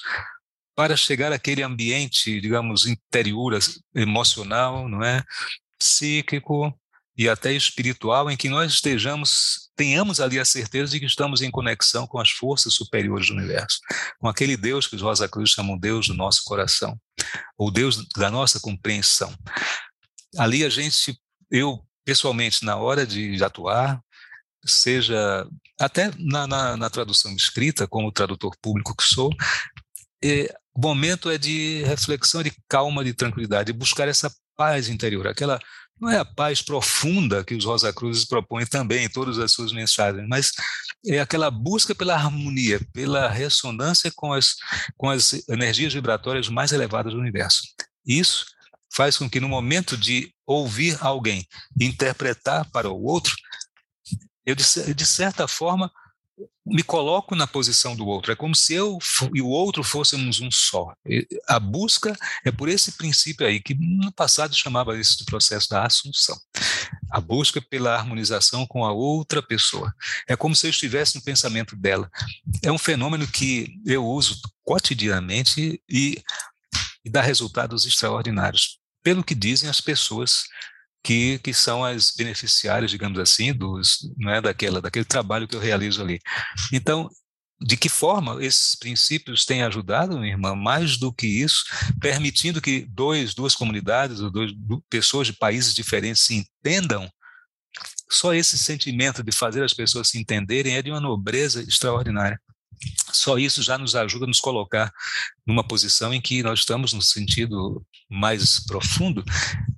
para 0.76 0.96
chegar 0.96 1.32
àquele 1.32 1.64
ambiente, 1.64 2.40
digamos, 2.40 2.86
interior, 2.86 3.58
emocional, 3.96 4.88
não 4.88 5.04
é? 5.04 5.24
psíquico 5.80 6.74
e 7.18 7.28
até 7.28 7.52
espiritual, 7.52 8.30
em 8.30 8.38
que 8.38 8.48
nós 8.48 8.74
estejamos, 8.74 9.72
tenhamos 9.76 10.20
ali 10.20 10.40
a 10.40 10.46
certeza 10.46 10.92
de 10.92 11.00
que 11.00 11.06
estamos 11.08 11.42
em 11.42 11.50
conexão 11.50 12.06
com 12.06 12.20
as 12.20 12.30
forças 12.30 12.76
superiores 12.76 13.28
do 13.28 13.34
universo, 13.34 13.80
com 14.20 14.28
aquele 14.28 14.56
Deus 14.56 14.86
que 14.86 14.96
os 14.96 15.02
Rosa 15.02 15.28
Cruz 15.28 15.50
chamam 15.50 15.80
Deus 15.80 16.08
do 16.08 16.14
nosso 16.14 16.44
coração, 16.46 16.96
ou 17.58 17.72
Deus 17.72 18.08
da 18.16 18.30
nossa 18.30 18.60
compreensão. 18.60 19.34
Ali 20.36 20.64
a 20.66 20.70
gente, 20.70 21.20
eu 21.52 21.86
pessoalmente, 22.04 22.64
na 22.64 22.78
hora 22.78 23.06
de 23.06 23.44
atuar, 23.44 24.02
seja 24.66 25.48
até 25.80 26.12
na, 26.18 26.48
na, 26.48 26.78
na 26.78 26.90
tradução 26.90 27.36
escrita, 27.36 27.88
como 27.88 28.12
tradutor 28.12 28.56
público 28.62 28.96
que 28.96 29.04
sou, 29.04 29.30
é, 30.24 30.54
o 30.74 30.80
momento 30.80 31.30
é 31.30 31.38
de 31.38 31.84
reflexão, 31.84 32.42
de 32.42 32.52
calma, 32.68 33.04
de 33.04 33.14
tranquilidade, 33.14 33.72
de 33.72 33.78
buscar 33.78 34.08
essa 34.08 34.34
paz 34.56 34.90
interior, 34.90 35.28
aquela 35.28 35.60
não 36.00 36.10
é 36.10 36.18
a 36.18 36.26
paz 36.26 36.62
profunda 36.62 37.44
que 37.44 37.56
os 37.56 37.66
Rosa 37.66 37.92
Cruzes 37.92 38.24
propõem 38.24 38.66
também 38.66 39.06
em 39.06 39.10
todas 39.10 39.40
as 39.40 39.52
suas 39.52 39.74
mensagens, 39.74 40.28
mas 40.28 40.52
é 41.06 41.20
aquela 41.20 41.50
busca 41.50 41.96
pela 41.96 42.14
harmonia, 42.14 42.80
pela 42.94 43.28
ressonância 43.28 44.12
com 44.16 44.32
as, 44.32 44.56
com 44.96 45.10
as 45.10 45.48
energias 45.50 45.94
vibratórias 45.94 46.50
mais 46.50 46.72
elevadas 46.72 47.14
do 47.14 47.20
universo. 47.20 47.64
Isso 48.06 48.46
faz 48.94 49.18
com 49.18 49.30
que 49.30 49.40
no 49.40 49.50
momento 49.50 49.98
de 49.98 50.34
ouvir 50.46 50.98
alguém 51.02 51.48
interpretar 51.80 52.70
para 52.72 52.90
o 52.90 53.04
outro, 53.04 53.36
eu 54.46 54.56
de, 54.56 54.94
de 54.94 55.06
certa 55.06 55.48
forma 55.48 55.92
me 56.66 56.84
coloco 56.84 57.36
na 57.36 57.48
posição 57.48 57.96
do 57.96 58.06
outro. 58.06 58.32
É 58.32 58.36
como 58.36 58.56
se 58.56 58.74
eu 58.74 59.00
e 59.34 59.42
o 59.42 59.48
outro 59.48 59.84
fôssemos 59.84 60.40
um 60.40 60.52
só. 60.52 60.94
A 61.48 61.60
busca 61.60 62.16
é 62.46 62.52
por 62.52 62.70
esse 62.70 62.92
princípio 62.92 63.48
aí, 63.48 63.60
que 63.60 63.74
no 63.74 64.12
passado 64.12 64.56
chamava 64.56 65.00
isso 65.00 65.18
do 65.20 65.26
processo 65.26 65.70
da 65.70 65.86
assunção. 65.86 66.38
A 67.10 67.22
busca 67.22 67.62
pela 67.62 67.96
harmonização 67.96 68.68
com 68.68 68.86
a 68.86 68.92
outra 68.92 69.42
pessoa. 69.42 69.94
É 70.28 70.36
como 70.36 70.56
se 70.56 70.68
eu 70.68 70.70
estivesse 70.70 71.16
no 71.16 71.24
pensamento 71.24 71.76
dela. 71.76 72.10
É 72.62 72.72
um 72.72 72.78
fenômeno 72.78 73.26
que 73.26 73.74
eu 73.86 74.06
uso 74.06 74.40
cotidianamente 74.64 75.82
e, 75.90 76.22
e 77.08 77.10
dá 77.10 77.22
resultados 77.22 77.86
extraordinários. 77.86 78.80
Pelo 79.02 79.24
que 79.24 79.34
dizem 79.34 79.70
as 79.70 79.80
pessoas 79.80 80.44
que, 81.02 81.40
que 81.40 81.54
são 81.54 81.86
as 81.86 82.12
beneficiárias, 82.12 82.92
digamos 82.92 83.18
assim, 83.18 83.54
dos, 83.54 84.00
é 84.28 84.42
daquela, 84.42 84.82
daquele 84.82 85.06
trabalho 85.06 85.48
que 85.48 85.56
eu 85.56 85.60
realizo 85.60 86.02
ali. 86.02 86.20
Então, 86.74 87.10
de 87.62 87.78
que 87.78 87.88
forma 87.88 88.44
esses 88.44 88.76
princípios 88.76 89.46
têm 89.46 89.64
ajudado, 89.64 90.20
minha 90.20 90.34
irmã, 90.34 90.54
mais 90.54 90.98
do 90.98 91.14
que 91.14 91.26
isso, 91.26 91.64
permitindo 92.02 92.62
que 92.62 92.86
dois, 92.90 93.34
duas 93.34 93.56
comunidades 93.56 94.20
ou 94.20 94.30
dois, 94.30 94.52
pessoas 94.90 95.28
de 95.28 95.34
países 95.34 95.74
diferentes 95.74 96.22
se 96.22 96.36
entendam, 96.36 97.10
só 98.10 98.34
esse 98.34 98.58
sentimento 98.58 99.24
de 99.24 99.32
fazer 99.32 99.64
as 99.64 99.74
pessoas 99.74 100.10
se 100.10 100.20
entenderem 100.20 100.76
é 100.76 100.82
de 100.82 100.92
uma 100.92 101.00
nobreza 101.00 101.62
extraordinária. 101.62 102.38
Só 103.12 103.38
isso 103.38 103.62
já 103.62 103.78
nos 103.78 103.96
ajuda 103.96 104.26
a 104.26 104.28
nos 104.28 104.40
colocar 104.40 104.92
numa 105.46 105.66
posição 105.66 106.14
em 106.14 106.22
que 106.22 106.44
nós 106.44 106.60
estamos, 106.60 106.94
no 106.94 107.02
sentido 107.02 107.86
mais 108.10 108.66
profundo, 108.66 109.24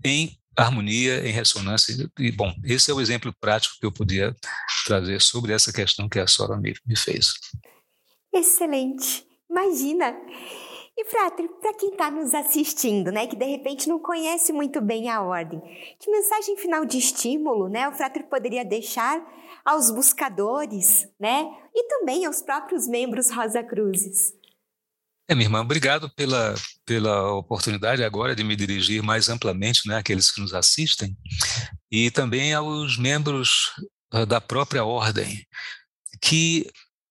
em 0.04 0.38
harmonia 0.56 1.26
em 1.28 1.32
ressonância. 1.32 2.10
E, 2.18 2.32
bom, 2.32 2.54
esse 2.64 2.92
é 2.92 2.94
o 2.94 3.02
exemplo 3.02 3.34
prático 3.40 3.76
que 3.80 3.86
eu 3.86 3.92
podia 3.92 4.36
trazer 4.86 5.22
sobre 5.22 5.54
essa 5.54 5.72
questão 5.72 6.10
que 6.10 6.20
a 6.20 6.28
Sora 6.28 6.58
me, 6.58 6.74
me 6.86 6.98
fez. 6.98 7.34
Excelente! 8.34 9.26
Imagina! 9.50 10.14
E, 11.02 11.06
Frater, 11.06 11.48
para 11.62 11.74
quem 11.76 11.92
está 11.92 12.12
nos 12.12 12.34
assistindo, 12.34 13.10
né, 13.10 13.26
que 13.26 13.38
de 13.38 13.46
repente 13.46 13.88
não 13.88 14.00
conhece 14.00 14.52
muito 14.52 14.82
bem 14.82 15.10
a 15.10 15.22
ordem, 15.22 15.62
que 15.98 16.12
mensagem 16.12 16.58
final 16.58 16.84
de 16.84 16.98
estímulo, 16.98 17.70
né, 17.70 17.88
o 17.88 17.94
Frater 17.94 18.28
poderia 18.28 18.66
deixar 18.66 19.18
aos 19.64 19.90
buscadores, 19.90 21.08
né, 21.18 21.46
e 21.74 21.88
também 21.88 22.26
aos 22.26 22.42
próprios 22.42 22.86
membros 22.86 23.32
Rosa 23.32 23.64
Cruzes? 23.64 24.34
É, 25.26 25.34
minha 25.34 25.46
irmã, 25.46 25.62
obrigado 25.62 26.10
pela, 26.10 26.54
pela 26.84 27.32
oportunidade 27.32 28.04
agora 28.04 28.36
de 28.36 28.44
me 28.44 28.58
dirigir 28.58 29.02
mais 29.02 29.30
amplamente 29.30 29.88
né, 29.88 29.96
àqueles 29.96 30.30
que 30.30 30.42
nos 30.42 30.54
assistem 30.54 31.16
e 31.90 32.12
também 32.12 32.54
aos 32.54 32.98
membros 32.98 33.72
uh, 34.14 34.26
da 34.26 34.42
própria 34.42 34.84
ordem, 34.84 35.48
que 36.22 36.70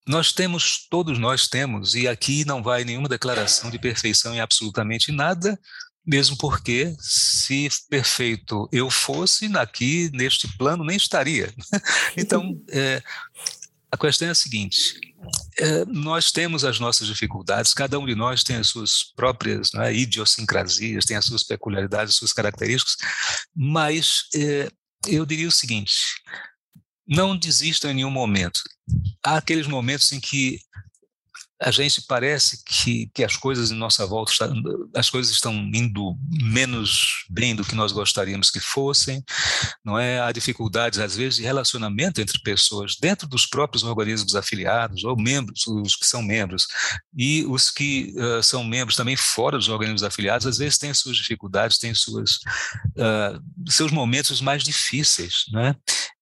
nós 0.09 0.33
temos, 0.33 0.87
todos 0.91 1.19
nós 1.19 1.47
temos, 1.47 1.95
e 1.95 2.09
aqui 2.09 2.45
não 2.45 2.63
vai 2.63 2.85
nenhuma 2.85 3.09
declaração 3.09 3.71
de 3.71 3.79
perfeição 3.79 4.35
em 4.35 4.41
absolutamente 4.41 5.13
nada, 5.13 5.59
mesmo 6.07 6.37
porque 6.39 6.97
se 6.99 7.69
perfeito 7.91 8.67
eu 8.73 8.91
fosse, 8.91 9.47
aqui 9.57 10.11
neste 10.15 10.49
plano 10.57 10.83
nem 10.83 10.97
estaria. 10.97 11.53
então, 12.17 12.59
é, 12.71 13.03
a 13.93 13.97
questão 13.99 14.29
é 14.29 14.31
a 14.31 14.35
seguinte: 14.35 14.99
é, 15.59 15.85
nós 15.85 16.33
temos 16.33 16.65
as 16.65 16.81
nossas 16.81 17.07
dificuldades, 17.07 17.75
cada 17.75 17.99
um 17.99 18.07
de 18.07 18.15
nós 18.15 18.43
tem 18.43 18.57
as 18.57 18.69
suas 18.69 19.13
próprias 19.15 19.75
é, 19.75 19.93
idiosincrasias, 19.93 21.05
tem 21.05 21.19
as 21.19 21.27
suas 21.27 21.43
peculiaridades, 21.43 22.15
as 22.15 22.17
suas 22.17 22.33
características, 22.33 22.97
mas 23.55 24.25
é, 24.35 24.71
eu 25.07 25.27
diria 25.27 25.49
o 25.49 25.53
seguinte: 25.53 25.95
não 27.07 27.37
desista 27.37 27.91
em 27.91 27.95
nenhum 27.95 28.11
momento. 28.11 28.63
Há 29.25 29.37
aqueles 29.37 29.67
momentos 29.67 30.13
em 30.13 30.21
que 30.21 30.61
a 31.61 31.73
gente 31.73 32.03
parece 32.03 32.63
que, 32.65 33.11
que 33.13 33.25
as 33.25 33.37
coisas 33.37 33.73
em 33.73 33.75
nossa 33.75 34.07
volta, 34.07 34.33
as 34.95 35.11
coisas 35.11 35.33
estão 35.33 35.53
indo 35.53 36.17
menos 36.31 37.25
bem 37.29 37.55
do 37.55 37.65
que 37.65 37.75
nós 37.75 37.91
gostaríamos 37.91 38.49
que 38.49 38.61
fossem, 38.61 39.25
não 39.85 39.99
é? 39.99 40.21
Há 40.21 40.31
dificuldades, 40.31 41.01
às 41.01 41.17
vezes, 41.17 41.37
de 41.37 41.43
relacionamento 41.43 42.21
entre 42.21 42.39
pessoas 42.43 42.97
dentro 43.01 43.27
dos 43.27 43.45
próprios 43.45 43.83
organismos 43.83 44.37
afiliados, 44.37 45.03
ou 45.03 45.17
membros, 45.17 45.67
os 45.67 45.97
que 45.97 46.07
são 46.07 46.23
membros, 46.23 46.67
e 47.17 47.45
os 47.47 47.71
que 47.71 48.15
uh, 48.17 48.43
são 48.43 48.63
membros 48.63 48.97
também 48.97 49.17
fora 49.17 49.59
dos 49.59 49.69
organismos 49.69 50.05
afiliados, 50.05 50.47
às 50.47 50.59
vezes 50.59 50.79
têm 50.79 50.95
suas 50.95 51.17
dificuldades, 51.17 51.79
têm 51.79 51.93
suas, 51.93 52.37
uh, 52.97 53.43
seus 53.69 53.91
momentos 53.91 54.41
mais 54.41 54.63
difíceis, 54.63 55.45
né? 55.53 55.75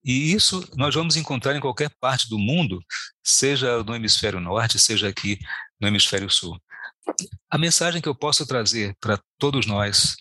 E 0.07 0.33
isso 0.33 0.65
nós 0.77 0.95
vamos 0.95 1.17
encontrar 1.17 1.57
em 1.57 1.61
qualquer 1.61 1.91
parte 2.01 2.29
do 2.29 2.39
mundo, 2.39 2.81
seja 3.25 3.83
no 3.83 3.93
hemisfério 3.93 4.39
norte, 4.39 4.79
seja 4.79 5.09
aqui 5.09 5.37
no 5.81 5.89
hemisfério 5.89 6.31
sul. 6.31 6.57
A 7.51 7.59
mensagem 7.59 8.01
que 8.01 8.09
eu 8.09 8.15
posso 8.15 8.47
trazer 8.47 8.97
para 9.01 9.21
todos 9.37 9.67
nós, 9.67 10.15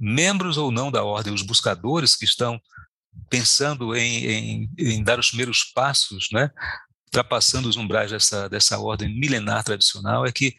membros 0.00 0.58
ou 0.58 0.72
não 0.72 0.90
da 0.90 1.04
ordem, 1.04 1.32
os 1.32 1.42
buscadores 1.42 2.16
que 2.16 2.24
estão 2.24 2.60
pensando 3.30 3.94
em, 3.94 4.26
em, 4.26 4.70
em 4.76 5.04
dar 5.04 5.20
os 5.20 5.28
primeiros 5.28 5.62
passos, 5.72 6.26
né, 6.32 6.50
ultrapassando 7.06 7.68
os 7.68 7.76
umbrais 7.76 8.10
dessa, 8.10 8.48
dessa 8.48 8.76
ordem 8.80 9.08
milenar 9.20 9.62
tradicional, 9.62 10.26
é 10.26 10.32
que 10.32 10.56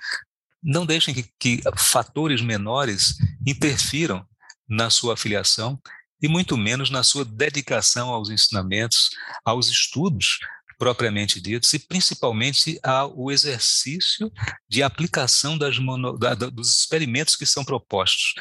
não 0.63 0.86
deixem 0.86 1.13
que, 1.13 1.30
que 1.38 1.61
fatores 1.75 2.41
menores 2.41 3.17
interfiram 3.45 4.25
na 4.69 4.89
sua 4.89 5.15
afiliação 5.15 5.77
e 6.22 6.28
muito 6.28 6.57
menos 6.57 6.89
na 6.89 7.03
sua 7.03 7.24
dedicação 7.24 8.09
aos 8.09 8.30
ensinamentos, 8.30 9.09
aos 9.45 9.67
estudos 9.67 10.39
propriamente 10.78 11.41
ditos, 11.41 11.74
e 11.74 11.80
principalmente 11.80 12.80
ao 12.82 13.30
exercício 13.30 14.32
de 14.67 14.82
aplicação 14.82 15.57
mono, 15.82 16.17
da, 16.17 16.34
dos 16.34 16.80
experimentos 16.80 17.36
que 17.36 17.45
são 17.45 17.65
propostos. 17.65 18.34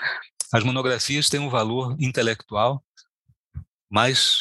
As 0.53 0.63
monografias 0.63 1.29
têm 1.29 1.41
um 1.41 1.51
valor 1.51 1.97
intelectual, 1.99 2.83
mas 3.91 4.39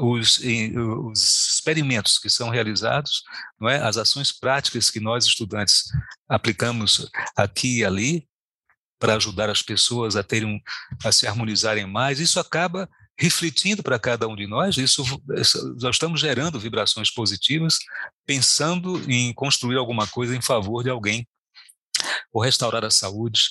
os, 0.00 0.38
os, 0.38 1.54
experimentos 1.54 2.18
que 2.18 2.30
são 2.30 2.48
realizados, 2.48 3.22
não 3.60 3.68
é? 3.68 3.80
as 3.80 3.96
ações 3.96 4.32
práticas 4.32 4.90
que 4.90 4.98
nós 4.98 5.26
estudantes 5.26 5.84
aplicamos 6.28 7.08
aqui 7.36 7.78
e 7.78 7.84
ali 7.84 8.26
para 9.04 9.16
ajudar 9.16 9.50
as 9.50 9.60
pessoas 9.60 10.16
a 10.16 10.22
terem 10.22 10.62
a 11.04 11.12
se 11.12 11.26
harmonizarem 11.26 11.86
mais, 11.86 12.18
isso 12.18 12.40
acaba 12.40 12.88
refletindo 13.18 13.82
para 13.82 13.98
cada 13.98 14.26
um 14.26 14.34
de 14.34 14.46
nós, 14.46 14.78
isso 14.78 15.04
nós 15.26 15.94
estamos 15.94 16.20
gerando 16.20 16.58
vibrações 16.58 17.10
positivas, 17.12 17.76
pensando 18.24 18.98
em 19.06 19.30
construir 19.34 19.76
alguma 19.76 20.06
coisa 20.06 20.34
em 20.34 20.40
favor 20.40 20.82
de 20.82 20.88
alguém, 20.88 21.28
ou 22.32 22.42
restaurar 22.42 22.82
a 22.82 22.90
saúde, 22.90 23.42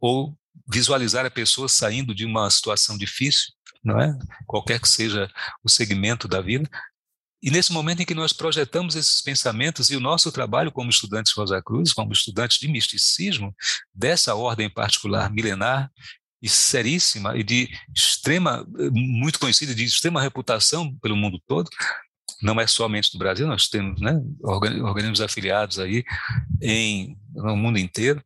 ou 0.00 0.36
visualizar 0.68 1.24
a 1.24 1.30
pessoa 1.30 1.68
saindo 1.68 2.12
de 2.12 2.26
uma 2.26 2.50
situação 2.50 2.98
difícil, 2.98 3.52
não 3.84 4.00
é? 4.00 4.18
Qualquer 4.46 4.80
que 4.80 4.88
seja 4.88 5.30
o 5.62 5.68
segmento 5.68 6.26
da 6.26 6.40
vida. 6.40 6.68
E 7.42 7.50
nesse 7.50 7.72
momento 7.72 8.00
em 8.00 8.04
que 8.04 8.14
nós 8.14 8.32
projetamos 8.32 8.96
esses 8.96 9.22
pensamentos 9.22 9.90
e 9.90 9.96
o 9.96 10.00
nosso 10.00 10.32
trabalho 10.32 10.72
como 10.72 10.90
estudantes 10.90 11.32
Rosa 11.32 11.62
Cruz, 11.62 11.92
como 11.92 12.12
estudantes 12.12 12.58
de 12.58 12.68
misticismo, 12.68 13.54
dessa 13.94 14.34
ordem 14.34 14.68
particular 14.68 15.30
milenar 15.30 15.90
e 16.42 16.48
seríssima 16.48 17.36
e 17.36 17.42
de 17.42 17.68
extrema, 17.96 18.66
muito 18.92 19.38
conhecida, 19.38 19.74
de 19.74 19.84
extrema 19.84 20.20
reputação 20.20 20.94
pelo 20.96 21.16
mundo 21.16 21.40
todo, 21.46 21.68
não 22.42 22.60
é 22.60 22.66
somente 22.66 23.12
no 23.14 23.18
Brasil, 23.18 23.46
nós 23.46 23.68
temos 23.68 24.00
né, 24.00 24.20
organismos 24.42 25.20
afiliados 25.20 25.78
aí 25.78 26.04
em, 26.62 27.16
no 27.34 27.56
mundo 27.56 27.78
inteiro, 27.78 28.22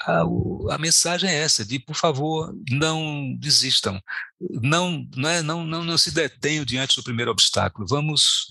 a, 0.00 0.22
a, 0.70 0.78
mensagem 0.78 1.28
é 1.28 1.34
essa, 1.34 1.64
de 1.64 1.78
por 1.78 1.96
favor, 1.96 2.54
não 2.70 3.34
desistam, 3.38 4.00
não, 4.40 5.06
não, 5.16 5.28
é, 5.28 5.42
não, 5.42 5.66
não, 5.66 5.84
não 5.84 5.98
se 5.98 6.12
detenham 6.12 6.64
diante 6.64 6.96
do 6.96 7.02
primeiro 7.02 7.30
obstáculo, 7.30 7.86
vamos 7.88 8.46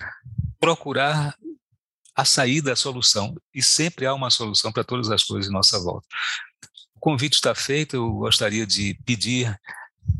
procurar 0.59 1.35
a 2.15 2.25
saída, 2.25 2.73
a 2.73 2.75
solução, 2.75 3.35
e 3.53 3.61
sempre 3.61 4.05
há 4.05 4.13
uma 4.13 4.29
solução 4.29 4.71
para 4.71 4.83
todas 4.83 5.09
as 5.09 5.23
coisas 5.23 5.49
em 5.49 5.53
nossa 5.53 5.79
volta. 5.79 6.07
O 6.95 6.99
convite 6.99 7.35
está 7.35 7.53
feito, 7.53 7.95
eu 7.95 8.11
gostaria 8.11 8.65
de 8.65 8.95
pedir 9.05 9.55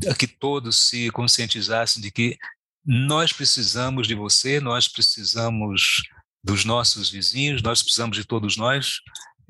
a 0.08 0.14
que 0.14 0.26
todos 0.26 0.88
se 0.88 1.10
conscientizassem 1.10 2.00
de 2.00 2.10
que 2.10 2.38
nós 2.84 3.32
precisamos 3.32 4.06
de 4.06 4.14
você, 4.14 4.60
nós 4.60 4.86
precisamos 4.86 6.02
dos 6.42 6.64
nossos 6.64 7.10
vizinhos, 7.10 7.62
nós 7.62 7.82
precisamos 7.82 8.16
de 8.16 8.24
todos 8.24 8.56
nós, 8.56 9.00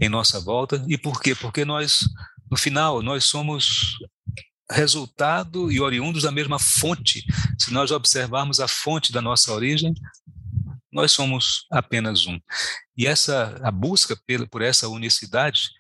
em 0.01 0.09
nossa 0.09 0.41
volta. 0.41 0.85
E 0.89 0.97
por 0.97 1.21
quê? 1.21 1.35
Porque 1.35 1.65
nós, 1.65 2.09
no 2.51 2.57
final, 2.57 3.03
nós 3.03 3.25
somos 3.25 3.99
resultado 4.71 5.73
e 5.73 5.81
oriundos 5.81 6.23
da 6.25 6.31
mesma 6.31 6.59
fonte. 6.59 7.25
Se 7.59 7.73
nós 7.73 7.91
observarmos 7.91 8.61
a 8.61 8.69
fonte 8.69 9.13
da 9.13 9.23
nossa 9.23 9.53
origem, 9.53 9.95
nós 10.93 11.13
somos 11.13 11.67
apenas 11.71 12.27
um. 12.27 12.39
E 12.97 13.07
essa 13.07 13.59
a 13.63 13.71
busca 13.71 14.17
por 14.51 14.63
essa 14.63 14.89
unicidade 14.89 15.71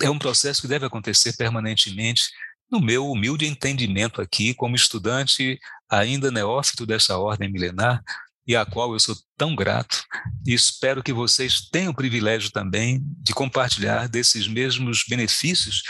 é 0.00 0.10
um 0.10 0.18
processo 0.18 0.62
que 0.62 0.68
deve 0.68 0.86
acontecer 0.86 1.36
permanentemente 1.36 2.22
no 2.70 2.80
meu 2.80 3.10
humilde 3.10 3.46
entendimento 3.46 4.20
aqui, 4.20 4.54
como 4.54 4.76
estudante 4.76 5.58
ainda 5.88 6.30
neófito 6.30 6.86
dessa 6.86 7.18
ordem 7.18 7.50
milenar, 7.50 8.02
e 8.46 8.56
a 8.56 8.64
qual 8.64 8.92
eu 8.92 9.00
sou 9.00 9.14
tão 9.36 9.54
grato 9.54 10.04
e 10.46 10.54
espero 10.54 11.02
que 11.02 11.12
vocês 11.12 11.68
tenham 11.70 11.92
o 11.92 11.96
privilégio 11.96 12.50
também 12.50 13.00
de 13.18 13.32
compartilhar 13.34 14.08
desses 14.08 14.48
mesmos 14.48 15.04
benefícios 15.08 15.82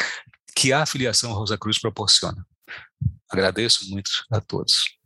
que 0.54 0.72
a 0.72 0.82
afiliação 0.82 1.32
Rosa 1.32 1.56
Cruz 1.56 1.78
proporciona. 1.78 2.44
Agradeço 3.30 3.88
muito 3.90 4.10
a 4.30 4.40
todos. 4.40 4.98